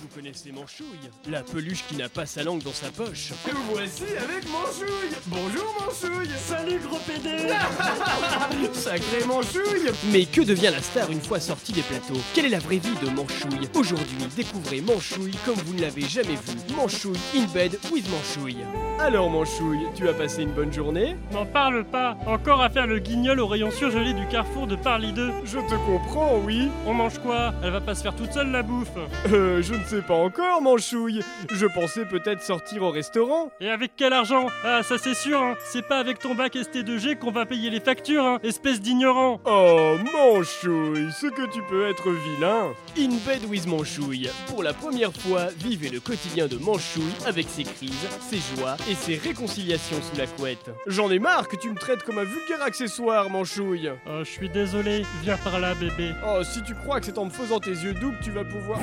[0.00, 3.30] Vous connaissez Manchouille, la peluche qui n'a pas sa langue dans sa poche.
[3.48, 7.48] Et vous voici avec Manchouille Bonjour Manchouille Salut gros PD
[8.72, 12.20] Sacré Manchouille Mais que devient la star une fois sortie des plateaux?
[12.34, 13.68] Quelle est la vraie vie de Manchouille?
[13.74, 16.74] Aujourd'hui, découvrez Manchouille comme vous ne l'avez jamais vu.
[16.76, 18.58] Manchouille in bed with Manchouille.
[18.98, 21.16] Alors Manchouille, tu as passé une bonne journée?
[21.32, 25.12] N'en parle pas, encore à faire le guignol au rayon surgelé du carrefour de Parly
[25.12, 25.30] 2.
[25.44, 26.68] Je te comprends, oui.
[26.86, 27.54] On mange quoi?
[27.62, 28.90] Elle va pas se faire toute seule la bouffe.
[29.32, 31.20] Euh, je ne sais pas encore, Manchouille.
[31.52, 33.50] Je pensais peut-être sortir au restaurant.
[33.60, 34.46] Et avec quel argent?
[34.64, 35.56] Ah, ça c'est sûr, hein.
[35.64, 39.40] c'est pas avec ton bac ST2G qu'on va payer les factures, hein, espèce d'ignorant.
[39.44, 42.72] Oh, Manchouille, ce que tu peux être vilain.
[42.98, 44.30] In bed with Manchouille.
[44.48, 48.94] Pour la première fois, vivez le quotidien de Manchouille avec ses crises, ses joies et
[48.94, 50.70] ses réconciliations sous la couette.
[50.86, 53.90] J'en ai marre que tu me traites comme un vulgaire accessoire, Manchouille.
[54.06, 56.12] Oh, je suis désolé, viens par là bébé.
[56.26, 58.44] Oh, si tu crois que c'est en me faisant tes yeux doubles que tu vas
[58.44, 58.78] pouvoir...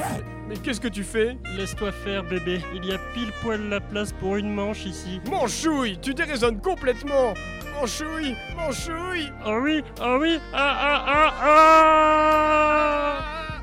[0.50, 4.12] Mais qu'est-ce que tu fais Laisse-toi faire bébé, il y a pile poil la place
[4.14, 5.22] pour une manche ici.
[5.30, 7.36] Manchouille, tu déraisonnes complètement.
[7.80, 9.32] Manchouille Manchouille.
[9.46, 13.16] Oh oui, oh oui, ah ah ah ah.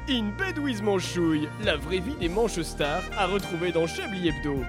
[0.08, 4.62] In Bed with Manchouille, la vraie vie des manches stars à retrouver dans Chablis Hebdo.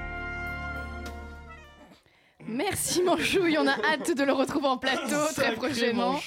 [2.47, 6.19] Merci Manchouille, on a hâte de le retrouver en plateau très prochainement.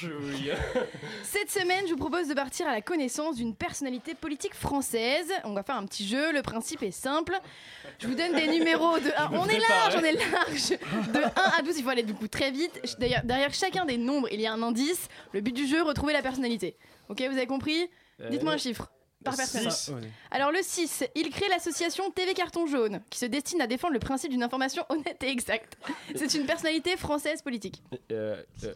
[1.23, 5.33] Cette semaine, je vous propose de partir à la connaissance d'une personnalité politique française.
[5.45, 7.39] On va faire un petit jeu, le principe est simple.
[7.99, 9.31] Je vous donne des numéros de 1.
[9.31, 10.71] me On est large, on est large.
[11.13, 12.81] De 1 à 12, il faut aller du coup très vite.
[12.99, 15.09] D'ailleurs, derrière chacun des nombres, il y a un indice.
[15.33, 16.77] Le but du jeu, retrouver la personnalité.
[17.09, 17.89] Ok, vous avez compris?
[18.31, 18.91] Dites-moi un chiffre.
[19.25, 19.71] Par personne.
[19.71, 19.93] Six.
[20.31, 23.99] Alors le 6, il crée l'association TV Carton Jaune, qui se destine à défendre le
[23.99, 25.77] principe d'une information honnête et exacte.
[26.15, 27.83] C'est une personnalité française politique.
[28.13, 28.75] Euh, euh,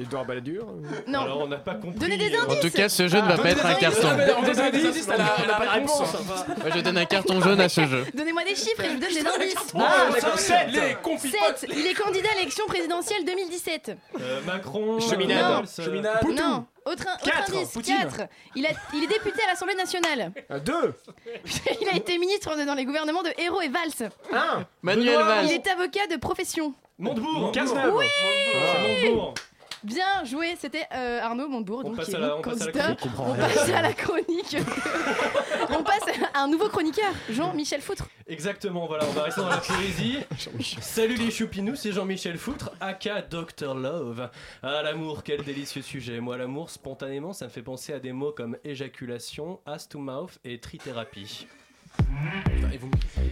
[0.00, 0.66] Edouard Balladur
[1.06, 1.20] Non.
[1.20, 1.98] Alors on n'a pas compris.
[1.98, 2.58] Donnez des euh, indices.
[2.58, 4.08] En tout cas, ce jeu ne va pas être un carton.
[4.08, 6.12] En des indices, elle a, elle a pas de réponse.
[6.58, 8.04] Moi, je donne un carton jaune à ce jeu.
[8.14, 9.74] Donnez-moi des chiffres et je vous donne des indices.
[9.76, 10.72] Ah, d'accord, sept.
[10.72, 11.58] Les confipotes.
[11.58, 11.70] 7.
[11.76, 13.96] Il est candidat à l'élection présidentielle 2017.
[14.20, 14.98] Euh, Macron.
[15.00, 15.62] Cheminade.
[15.62, 15.84] Non.
[15.84, 16.28] Cheminade.
[16.30, 16.66] Non.
[16.86, 17.96] Autre, autre Quatre, indice, Poutine.
[18.02, 18.28] 4.
[18.56, 20.32] Il, a- il est député à l'Assemblée nationale.
[20.50, 20.94] Euh, Deux.
[21.80, 24.10] il a été ministre dans les gouvernements de Hérault et Valls.
[24.32, 24.66] Un.
[24.82, 25.24] Manuel Benoît.
[25.34, 25.46] Valls.
[25.46, 26.74] Il est avocat de profession.
[26.98, 27.52] Montebourg.
[27.52, 27.94] Cazeneuve.
[27.94, 29.34] Oui C'est Montebourg.
[29.82, 31.80] Bien joué, c'était euh, Arnaud Montebourg.
[31.84, 32.94] On donc, passe qui est à la- mon on passe à la candidat.
[32.94, 33.18] chronique.
[33.18, 34.56] On passe à la chronique.
[35.70, 36.04] on passe
[36.34, 38.04] à un nouveau chroniqueur, Jean-Michel Foutre.
[38.26, 40.18] Exactement, voilà, on va rester dans la poésie.
[40.80, 44.30] Salut les choupinous, c'est Jean-Michel Foutre, aka Dr Love.
[44.62, 46.20] Ah, l'amour, quel délicieux sujet.
[46.20, 50.38] Moi, l'amour, spontanément, ça me fait penser à des mots comme éjaculation, ass to mouth
[50.42, 51.46] et trithérapie.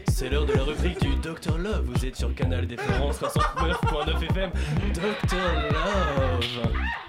[0.09, 1.85] C'est l'heure de la rubrique du Dr Love.
[1.87, 4.51] Vous êtes sur Canal des Florence 69.9 FM.
[4.93, 7.02] Dr Love.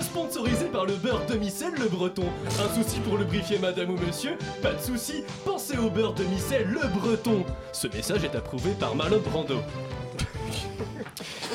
[0.00, 2.24] Sponsorisé par le beurre demi-sel le breton.
[2.58, 4.38] Un souci pour le briefier madame ou monsieur?
[4.62, 7.44] Pas de souci, pensez au beurre demi-sel le breton.
[7.72, 9.58] Ce message est approuvé par Marlon Brando.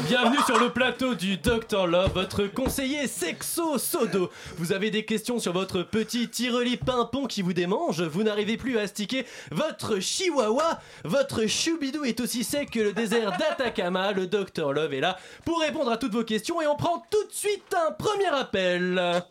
[0.05, 4.29] Bienvenue sur le plateau du Dr Love, votre conseiller sexo sodo.
[4.57, 8.77] Vous avez des questions sur votre petit tireli pimpon qui vous démange, vous n'arrivez plus
[8.77, 14.71] à astiquer votre chihuahua, votre choubidou est aussi sec que le désert d'Atacama, le Dr
[14.71, 17.73] Love est là pour répondre à toutes vos questions et on prend tout de suite
[17.75, 19.23] un premier appel.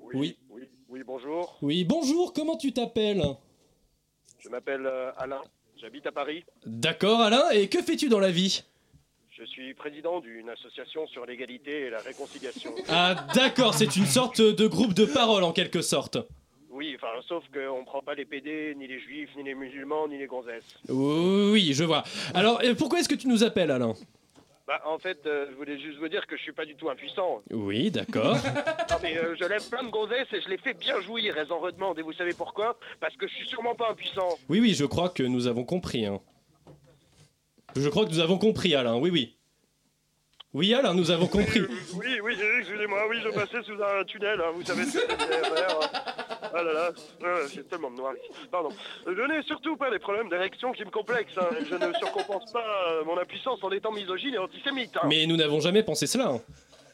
[0.00, 0.38] Oui.
[0.48, 1.58] Oui, oui, bonjour.
[1.60, 3.22] Oui, bonjour, comment tu t'appelles?
[4.38, 5.42] Je m'appelle euh, Alain.
[5.80, 6.44] J'habite à Paris.
[6.66, 8.64] D'accord Alain, et que fais-tu dans la vie?
[9.30, 12.74] Je suis président d'une association sur l'égalité et la réconciliation.
[12.88, 16.18] Ah d'accord, c'est une sorte de groupe de parole en quelque sorte.
[16.70, 20.18] Oui, enfin, sauf qu'on prend pas les PD, ni les juifs, ni les musulmans, ni
[20.18, 20.78] les gonzesses.
[20.88, 22.02] Oui, je vois.
[22.34, 23.94] Alors, euh, pourquoi est-ce que tu nous appelles Alain?
[24.68, 26.90] Bah, en fait, euh, je voulais juste vous dire que je suis pas du tout
[26.90, 27.42] impuissant.
[27.50, 28.36] Oui, d'accord.
[28.90, 31.50] Non, mais euh, je lève plein de gonzesses et je les fais bien jouir, elles
[31.52, 31.98] en redemandent.
[31.98, 32.78] Et vous savez pourquoi?
[33.00, 34.28] Parce que je suis sûrement pas impuissant.
[34.50, 36.04] Oui, oui, je crois que nous avons compris.
[36.04, 36.20] hein.
[37.76, 38.96] Je crois que nous avons compris, Alain.
[38.96, 39.36] Oui, oui.
[40.54, 41.60] Oui, Alain, nous avons compris.
[41.94, 45.26] Oui, oui, excusez-moi, oui, je passais sous un tunnel, hein, vous savez ce que c'est
[45.26, 46.27] faire.
[46.54, 46.90] Ah là là,
[47.24, 48.32] euh, c'est tellement noir ici.
[48.50, 48.70] Pardon.
[49.06, 51.36] Je n'ai surtout pas des problèmes d'érection qui me complexent.
[51.36, 51.48] hein.
[51.68, 54.96] Je ne surcompense pas euh, mon impuissance en étant misogyne et antisémite.
[54.96, 55.06] hein.
[55.08, 56.28] Mais nous n'avons jamais pensé cela.
[56.28, 56.40] hein.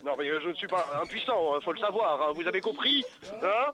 [0.05, 2.21] Non, mais je ne suis pas impuissant, hein, faut le savoir.
[2.21, 2.33] hein.
[2.35, 3.03] Vous avez compris
[3.43, 3.73] Hein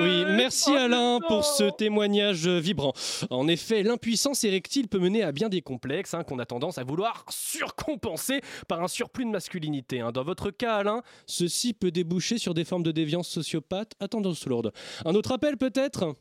[0.00, 2.92] Oui, merci Alain pour ce témoignage vibrant.
[3.30, 6.84] En effet, l'impuissance érectile peut mener à bien des complexes hein, qu'on a tendance à
[6.84, 10.04] vouloir surcompenser par un surplus de masculinité.
[10.14, 14.46] Dans votre cas, Alain, ceci peut déboucher sur des formes de déviance sociopathe à tendance
[14.46, 14.72] lourde.
[15.04, 16.14] Un autre appel peut-être?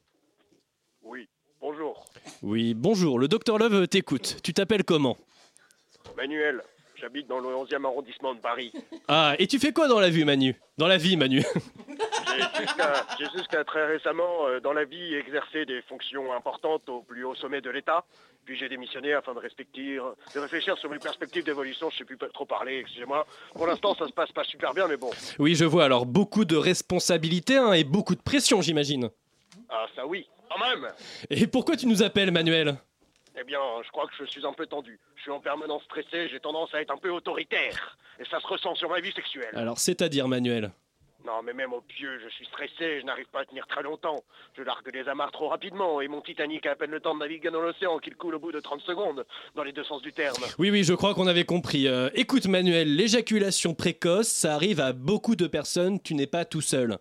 [1.04, 1.30] Oui,
[1.62, 2.04] bonjour.
[2.42, 4.38] Oui, bonjour, le docteur Love t'écoute.
[4.44, 5.18] Tu t'appelles comment?
[6.16, 6.64] Manuel,
[7.00, 8.72] j'habite dans le 11e arrondissement de Paris.
[9.10, 10.54] Ah, et tu fais quoi dans la vie, Manu?
[10.78, 11.42] Dans la vie, Manu
[13.18, 17.36] J'ai jusqu'à très récemment, euh, dans la vie, exercé des fonctions importantes au plus haut
[17.36, 18.04] sommet de l'État.
[18.44, 19.98] Puis j'ai démissionné afin de, respecter,
[20.36, 21.90] de réfléchir sur mes perspectives d'évolution.
[21.90, 23.26] Je sais plus trop parler, excusez-moi.
[23.54, 25.10] Pour l'instant, ça se passe pas super bien, mais bon.
[25.40, 29.10] Oui, je vois alors beaucoup de responsabilités hein, et beaucoup de pression, j'imagine.
[29.70, 30.92] Ah, ça oui, quand même
[31.30, 32.78] Et pourquoi tu nous appelles, Manuel?
[33.40, 35.00] Eh bien, je crois que je suis un peu tendu.
[35.16, 37.98] Je suis en permanence stressé, j'ai tendance à être un peu autoritaire.
[38.20, 39.54] Et ça se ressent sur ma vie sexuelle.
[39.54, 40.72] Alors, c'est-à-dire, Manuel?
[41.26, 44.24] Non, mais même au pieu, je suis stressé, je n'arrive pas à tenir très longtemps.
[44.58, 47.20] Je largue des amarres trop rapidement, et mon Titanic a à peine le temps de
[47.20, 50.14] naviguer dans l'océan qu'il coule au bout de 30 secondes, dans les deux sens du
[50.14, 50.42] terme.
[50.58, 51.88] Oui, oui, je crois qu'on avait compris.
[51.88, 56.62] Euh, écoute, Manuel, l'éjaculation précoce, ça arrive à beaucoup de personnes, tu n'es pas tout
[56.62, 56.98] seul.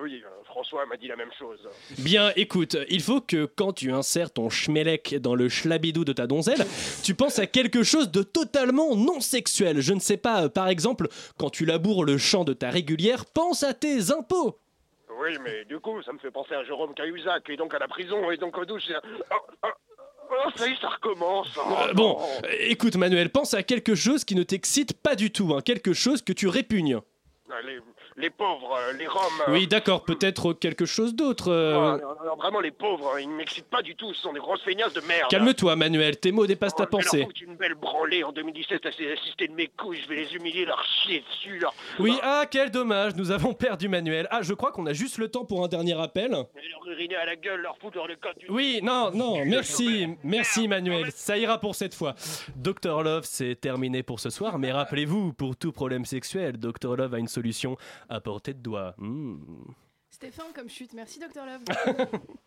[0.00, 1.58] Oui, euh, François m'a dit la même chose.
[1.98, 6.26] Bien, écoute, il faut que quand tu insères ton schmelek dans le schlabidou de ta
[6.26, 6.64] donzelle,
[7.02, 9.80] tu penses à quelque chose de totalement non sexuel.
[9.80, 13.24] Je ne sais pas, euh, par exemple, quand tu laboures le champ de ta régulière,
[13.24, 14.58] pense à tes impôts.
[15.20, 17.88] Oui, mais du coup, ça me fait penser à Jérôme Cahuzac, et donc à la
[17.88, 18.90] prison, et donc aux douches.
[18.90, 19.68] et à- Oh, oh,
[20.30, 21.48] oh, ça y est, ça recommence.
[21.56, 25.30] Oh, Euh, bon, euh, écoute, Manuel, pense à quelque chose qui ne t'excite pas du
[25.30, 26.98] tout, hein, quelque chose que tu répugnes.
[27.50, 27.56] Ah,
[28.16, 29.22] Les, pauvres, euh, les Roms.
[29.48, 31.50] euh, Oui, d'accord, peut-être quelque chose d'autre.
[31.50, 34.38] euh, alors, alors, vraiment, les pauvres, ils ne m'excitent pas du tout, ce sont des
[34.40, 35.30] grosses feignasses de merde.
[35.30, 37.26] Calme-toi, Manuel, tes mots dépassent ta leur pensée.
[37.40, 40.64] une belle branlée en 2017 à ces assistés de mes couilles, je vais les humilier,
[40.64, 41.74] leur chier dessus, leur...
[41.98, 44.28] Oui, ah, quel dommage, nous avons perdu Manuel.
[44.30, 46.32] Ah, je crois qu'on a juste le temps pour un dernier appel.
[46.32, 48.46] Et leur uriner à la gueule, leur foutre dans le cas du...
[48.50, 52.14] Oui, non, non, merci, merci Manuel, ça ira pour cette fois.
[52.56, 57.14] Dr Love, c'est terminé pour ce soir, mais rappelez-vous, pour tout problème sexuel, Dr Love
[57.14, 57.76] a une solution
[58.08, 58.94] à portée de doigt.
[58.98, 59.38] Hmm.
[60.10, 61.62] Stéphane comme chute, merci Docteur Love.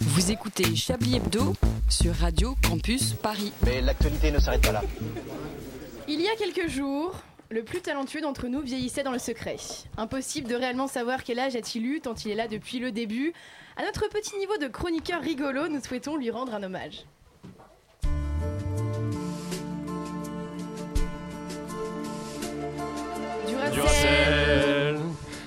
[0.00, 1.54] Vous écoutez Chablis Hebdo
[1.88, 3.52] sur Radio Campus Paris.
[3.64, 4.82] Mais l'actualité ne s'arrête pas là.
[6.08, 7.14] Il y a quelques jours,
[7.50, 9.56] le plus talentueux d'entre nous vieillissait dans le secret.
[9.96, 13.32] Impossible de réellement savoir quel âge a-t-il eu tant il est là depuis le début.
[13.76, 17.04] À notre petit niveau de chroniqueur rigolo, nous souhaitons lui rendre un hommage.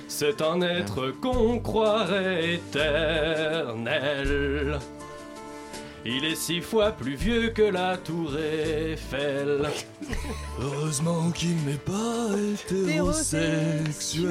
[0.08, 3.98] C'est un être qu'on croirait éternel.
[6.04, 9.68] Il est six fois plus vieux que la tour Eiffel.
[10.60, 12.28] Heureusement qu'il n'est pas
[12.70, 14.30] hétérosexuel.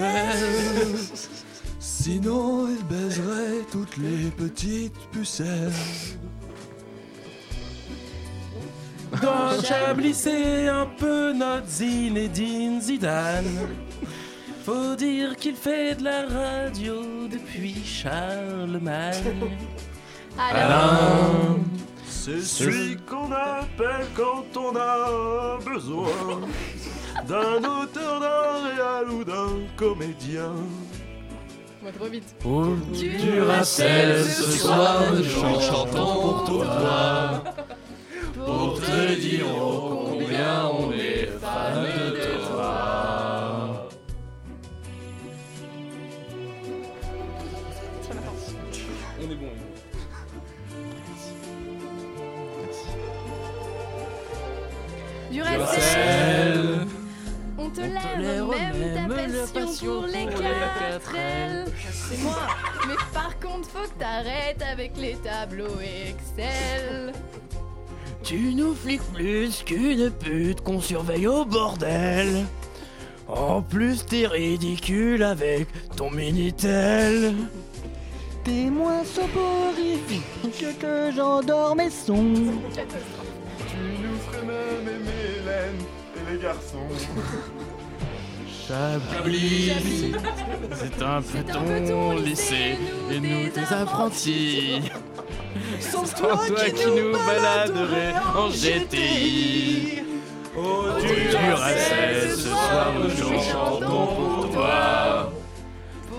[1.79, 5.71] Sinon, il baiserait toutes les petites pucelles.
[9.19, 13.67] Dans Chablis, c'est un peu notre Zinedine Zidane.
[14.65, 19.33] Faut dire qu'il fait de la radio depuis Charlemagne.
[20.37, 21.59] Alain,
[22.07, 26.41] C'est celui qu'on appelle quand on a besoin
[27.27, 30.53] d'un auteur, d'un réal ou d'un comédien.
[31.83, 32.35] Va trop vite.
[32.39, 35.23] Pour Du Duracell, ce soir nous
[35.59, 37.43] chantons pour toi.
[39.23, 43.87] Oh, combien on est fan de toi.
[49.19, 49.51] On est bon.
[55.31, 56.87] Duracell.
[57.59, 60.49] On te lève lève même ta passion passion pour les pour les
[60.79, 61.65] 4 L.
[61.91, 62.47] C'est moi.
[62.87, 67.13] Mais par contre, faut que t'arrêtes avec les tableaux Excel.
[68.23, 72.45] Tu nous fliques plus qu'une pute qu'on surveille au bordel.
[73.27, 77.33] En plus, t'es ridicule avec ton Minitel.
[78.43, 82.33] T'es moins soporifique que j'endors mes sons.
[82.73, 85.81] Tu nous ferais même aimer Hélène
[86.15, 86.87] et les garçons.
[88.67, 89.71] Chablis,
[90.73, 92.77] c'est un peloton lycée
[93.11, 94.81] et nous des apprentis.
[95.79, 96.37] Sans toi
[96.73, 99.99] qui nous baladerais en GTI.
[100.57, 105.31] Oh Duracell, ce soir nous chantons pour toi.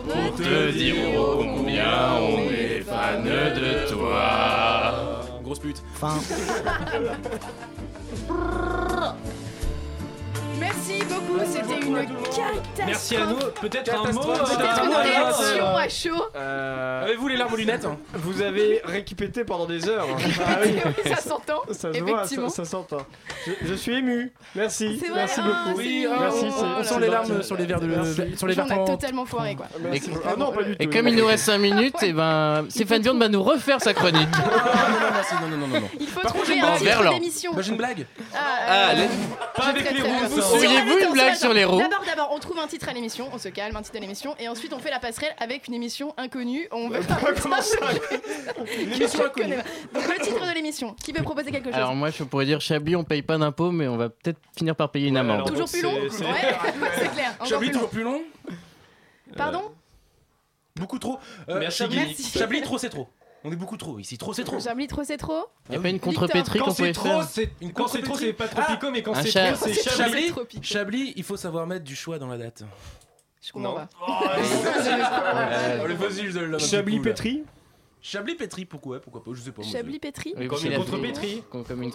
[0.09, 5.21] Pour te dire oh, combien on est fan de toi.
[5.43, 5.83] Grosse pute.
[5.95, 6.19] Fin.
[10.59, 12.87] Merci beaucoup, c'était une catastrophe.
[12.87, 13.37] Merci à nous.
[13.61, 14.21] Peut-être un mot.
[14.21, 14.57] Catastrophe.
[14.57, 16.25] Peut-être une voilà, réaction euh, à chaud.
[16.37, 17.97] euh, Avez-vous les larmes aux lunettes hein?
[18.15, 20.07] Vous avez récupété pendant des heures.
[20.45, 20.75] Ah oui,
[21.11, 21.61] ça s'entend.
[21.71, 22.49] Ça se voit, Effectivement.
[22.49, 22.99] ça, ça s'entend.
[23.47, 24.33] Je, je suis ému.
[24.55, 24.99] Merci.
[25.01, 25.79] C'est vrai, Merci ah, beaucoup.
[25.79, 27.11] Oui, ah, Merci, on- c'est- on c'est sent les gentil.
[27.31, 27.89] larmes sur les verres de
[28.37, 29.67] sur les On verres totalement foiré quoi.
[29.81, 30.11] Merci.
[30.11, 30.83] Et- Ah non, pas du tout.
[30.83, 33.95] Et comme il nous reste 5 minutes, et ben Stéphane Bjorn va nous refaire sa
[33.95, 34.29] chronique.
[34.35, 35.89] Ah, non, non, non, non, non.
[36.01, 37.53] Il faut Par contre, trouver j'ai un une titre d'émission.
[37.53, 38.07] Moi j'ai une blague.
[38.35, 38.39] Ah,
[38.69, 39.07] Ah, euh,
[39.57, 40.09] Pas avec les roues.
[40.53, 41.39] Auriez-vous Attends, une blague attends.
[41.41, 43.83] sur les roues D'abord, d'abord, on trouve un titre à l'émission, on se calme, un
[43.83, 46.69] titre à l'émission, et ensuite on fait la passerelle avec une émission inconnue.
[46.73, 46.99] On va
[48.79, 49.57] L'émission inconnue.
[49.95, 52.61] Donc le titre de l'émission, qui veut proposer quelque chose Alors moi je pourrais dire
[52.61, 55.47] Chablis on paye pas d'impôts mais on va peut-être finir par payer une amende.
[55.49, 56.11] Toujours plus long Ouais,
[56.99, 57.35] c'est clair.
[57.45, 57.73] Chablis plus long.
[57.73, 58.23] toujours plus long
[59.37, 59.63] Pardon
[60.77, 61.19] Beaucoup trop.
[61.49, 62.39] Euh, Merci, Chablis, Merci.
[62.39, 63.09] Chablis trop c'est trop.
[63.45, 64.61] On est beaucoup trop ici, trop c'est trop.
[64.61, 67.23] Chablis trop, c'est trop Y a pas une contrepétrie Quand qu'on c'est pouvait trop, faire
[67.25, 69.67] c'est Une quand c'est trop, c'est pas trop Ah, pico, mais quand un c'est trop,
[69.67, 69.97] c'est Chablis.
[69.97, 70.63] Chablis, trop piqué.
[70.67, 72.63] Chablis, il faut savoir mettre du choix dans la date.
[73.45, 73.75] Je comprends Non.
[73.75, 73.89] pas.
[76.33, 77.43] Donne la Chablis pétri.
[78.05, 79.63] Chablis pétri, pourquoi Pourquoi pas Je sais pas.
[79.63, 81.43] Chablis pétri Oui, Comme une contrepétrie.
[81.51, 81.93] Comme comme une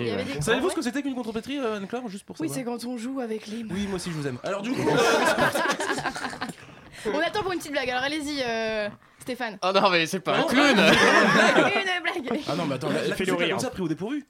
[0.00, 0.40] Il avait ouais.
[0.40, 2.78] Savez-vous ce que c'était qu'une contrepétrie, euh, Anne-Claire Juste pour Oui, savoir.
[2.78, 3.58] c'est quand on joue avec les.
[3.64, 4.38] Oui, moi aussi je vous aime.
[4.44, 4.80] Alors du coup,
[7.06, 8.88] On attend pour une petite blague, alors allez-y, euh,
[9.20, 9.58] Stéphane.
[9.62, 13.14] Oh non mais c'est pas un clown Une blague ah non, mais attends, là, là,
[13.14, 13.50] Fais-le rire.
[13.50, 14.24] comme ça pris au dépourvu.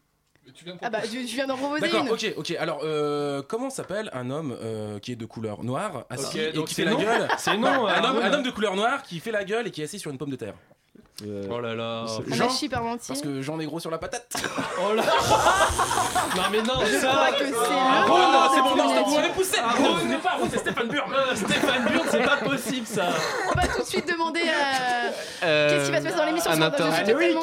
[0.83, 2.11] Ah bah, je, je viens d'en proposer D'accord, une.
[2.13, 2.51] ok, ok.
[2.59, 6.53] Alors, euh, comment s'appelle un homme euh, qui est de couleur noire, assis Ok, et
[6.53, 7.01] donc qui c'est fait la non.
[7.01, 7.87] gueule C'est non.
[7.87, 9.99] un, homme, un homme de couleur noire qui fait la gueule et qui est assis
[9.99, 10.55] sur une pomme de terre.
[11.51, 12.05] Oh là là.
[12.31, 12.49] Un Jean,
[13.07, 14.27] parce que Jean est gros sur la patate.
[14.83, 15.03] Oh là.
[16.35, 17.09] Non mais non, Je ça.
[17.09, 19.75] crois que c'est Ah, le Oh moment non, c'est bon, non, vous m'avez poussé Ah,
[19.79, 23.05] Non, ce n'est pas c'est Stéphane Burn Stéphane Burn, c'est pas possible ça.
[23.55, 25.45] On va tout de suite demander à...
[25.45, 27.39] Euh, Qu'est-ce qui va se passer dans l'émission un Loïc.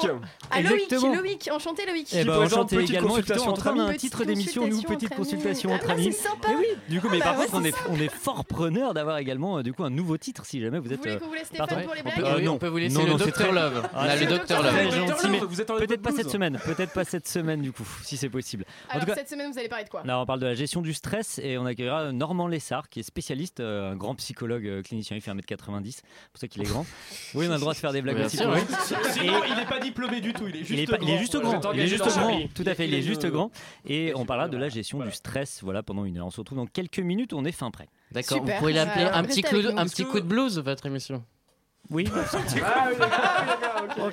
[0.65, 1.15] Ah Loïc, Exactement.
[1.15, 2.07] Loïc, enchanté Loïc.
[2.13, 3.97] Eh ben, présente enchanté petite également, et consultation en entre amis.
[3.97, 6.11] titre d'émission, nous, petite consultation entre Ah, amis.
[6.13, 6.47] c'est sympa.
[6.51, 8.93] Eh oui, du coup, mais Ah, par bah, contre, on est, on est fort preneur
[8.93, 10.99] d'avoir également euh, du coup un nouveau titre si jamais vous Vous êtes.
[10.99, 12.53] voulez euh, qu'on vous laisse Stéphane pour les blagues Euh, non.
[12.53, 13.81] on peut vous laisser Non, le Docteur très- Love.
[13.93, 14.71] Ah, On a le Docteur Dr.
[14.71, 14.75] Love.
[14.83, 14.89] Love.
[14.89, 17.71] Très gentil, mais vous êtes en peut-être pas cette semaine, peut-être pas cette semaine du
[17.71, 18.65] coup, si c'est possible.
[18.89, 20.01] En Alors tout cas, cette semaine, vous allez parler de quoi?
[20.05, 23.03] Là, on parle de la gestion du stress et on accueillera Normand Lessard, qui est
[23.03, 25.15] spécialiste, euh, un grand psychologue clinicien.
[25.15, 26.01] Il fait 1m90, c'est
[26.31, 26.85] pour ça qu'il est grand.
[27.35, 28.37] Oui, on a le droit de faire des blagues aussi.
[28.37, 28.53] Sinon,
[29.47, 31.07] il n'est pas diplômé du tout, il est juste Il est, pas- grand.
[31.07, 31.73] il est juste grand.
[31.73, 32.39] Il est juste grand.
[32.53, 33.51] Tout à fait, il est juste grand.
[33.87, 35.11] Et on parlera de la gestion Voilà.
[35.11, 35.59] du stress.
[35.63, 36.25] Voilà pendant une heure.
[36.27, 37.33] On se retrouve dans quelques minutes.
[37.33, 37.87] On est fin prêt.
[38.11, 41.23] D'accord, vous pourriez l'appeler un petit coup un petit coup de blues votre émission.
[41.91, 42.07] Oui,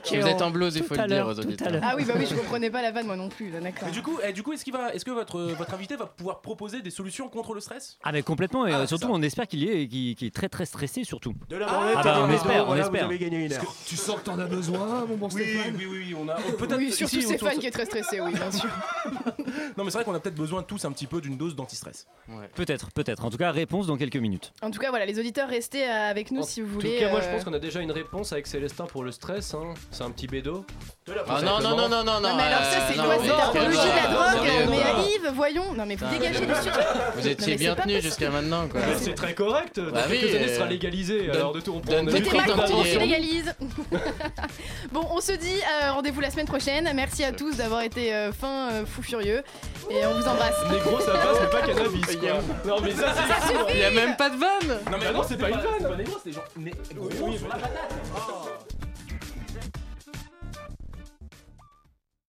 [0.04, 1.80] Si vous êtes en blouse, il faut tout le dire aux tout auditeurs.
[1.82, 3.86] Ah oui, bah oui, je comprenais pas la vanne moi non plus, là, d'accord.
[3.86, 6.06] Mais du coup, eh, du coup est-ce qu'il va, est-ce que votre, votre invité va
[6.06, 7.98] pouvoir proposer des solutions contre le stress?
[8.02, 9.12] Ah mais complètement et Ah, euh, surtout ça.
[9.12, 11.34] on espère qu'il est qu'il qu'il est très très stressé surtout.
[11.48, 13.04] De la Ah, branlette, bah, et on espère, on voilà, espère.
[13.04, 13.74] Vous avez gagné une heure.
[13.86, 16.36] Tu sens que t'en as besoin, mon bon Oui, Stéphane oui, oui, oui, on a
[16.48, 18.70] oh, peut-être Oui, surtout ici, autour Stéphane de- qui est très stressé, oui, bien sûr.
[19.76, 22.06] Non, mais c'est vrai qu'on a peut-être besoin tous un petit peu d'une dose d'antistress.
[22.54, 23.24] Peut-être, peut-être.
[23.24, 24.52] En tout cas, réponse dans quelques minutes.
[24.62, 26.98] En tout cas, voilà, les auditeurs, restez euh, avec nous En si vous tout voulez.
[26.98, 29.54] cas, moi je euh, pense qu'on a déjà une réponse avec Célestin pour le stress.
[29.54, 29.74] hein.
[29.90, 30.64] C'est un petit bédo.
[31.28, 33.36] Ah non, non, non, non, non, Non, mais alors ça, c'est quoi non, C'est non,
[33.36, 35.04] l'apologie de la non, drogue Mais.
[35.14, 36.72] Yves, voyons Non, mais vous Putain, dégagez mais- du studio
[37.14, 38.80] Vous Non, étiez mais bien c'est tenu jusqu'à maintenant, quoi.
[38.86, 39.78] Mais c'est très correct.
[39.78, 41.30] Dans quelques années, sera légalisé.
[41.30, 41.94] Alors de tout, on prend.
[41.94, 43.54] on se légalise
[44.92, 46.90] Bon, on se dit euh, rendez-vous la semaine prochaine.
[46.94, 49.42] Merci à tous d'avoir été euh, fins, euh, fous furieux.
[49.90, 50.54] Et on vous embrasse.
[50.70, 52.16] Négro, ça passe, mais pas cannabis.
[52.16, 52.30] quoi.
[52.66, 53.14] Non, mais ça,
[53.46, 53.64] c'est fou.
[53.72, 55.56] Il y a même pas de vanne Non, mais Bah non, non, c'est pas une
[55.56, 56.04] vanne.
[56.24, 58.75] C'était genre, né- gros sur la patate.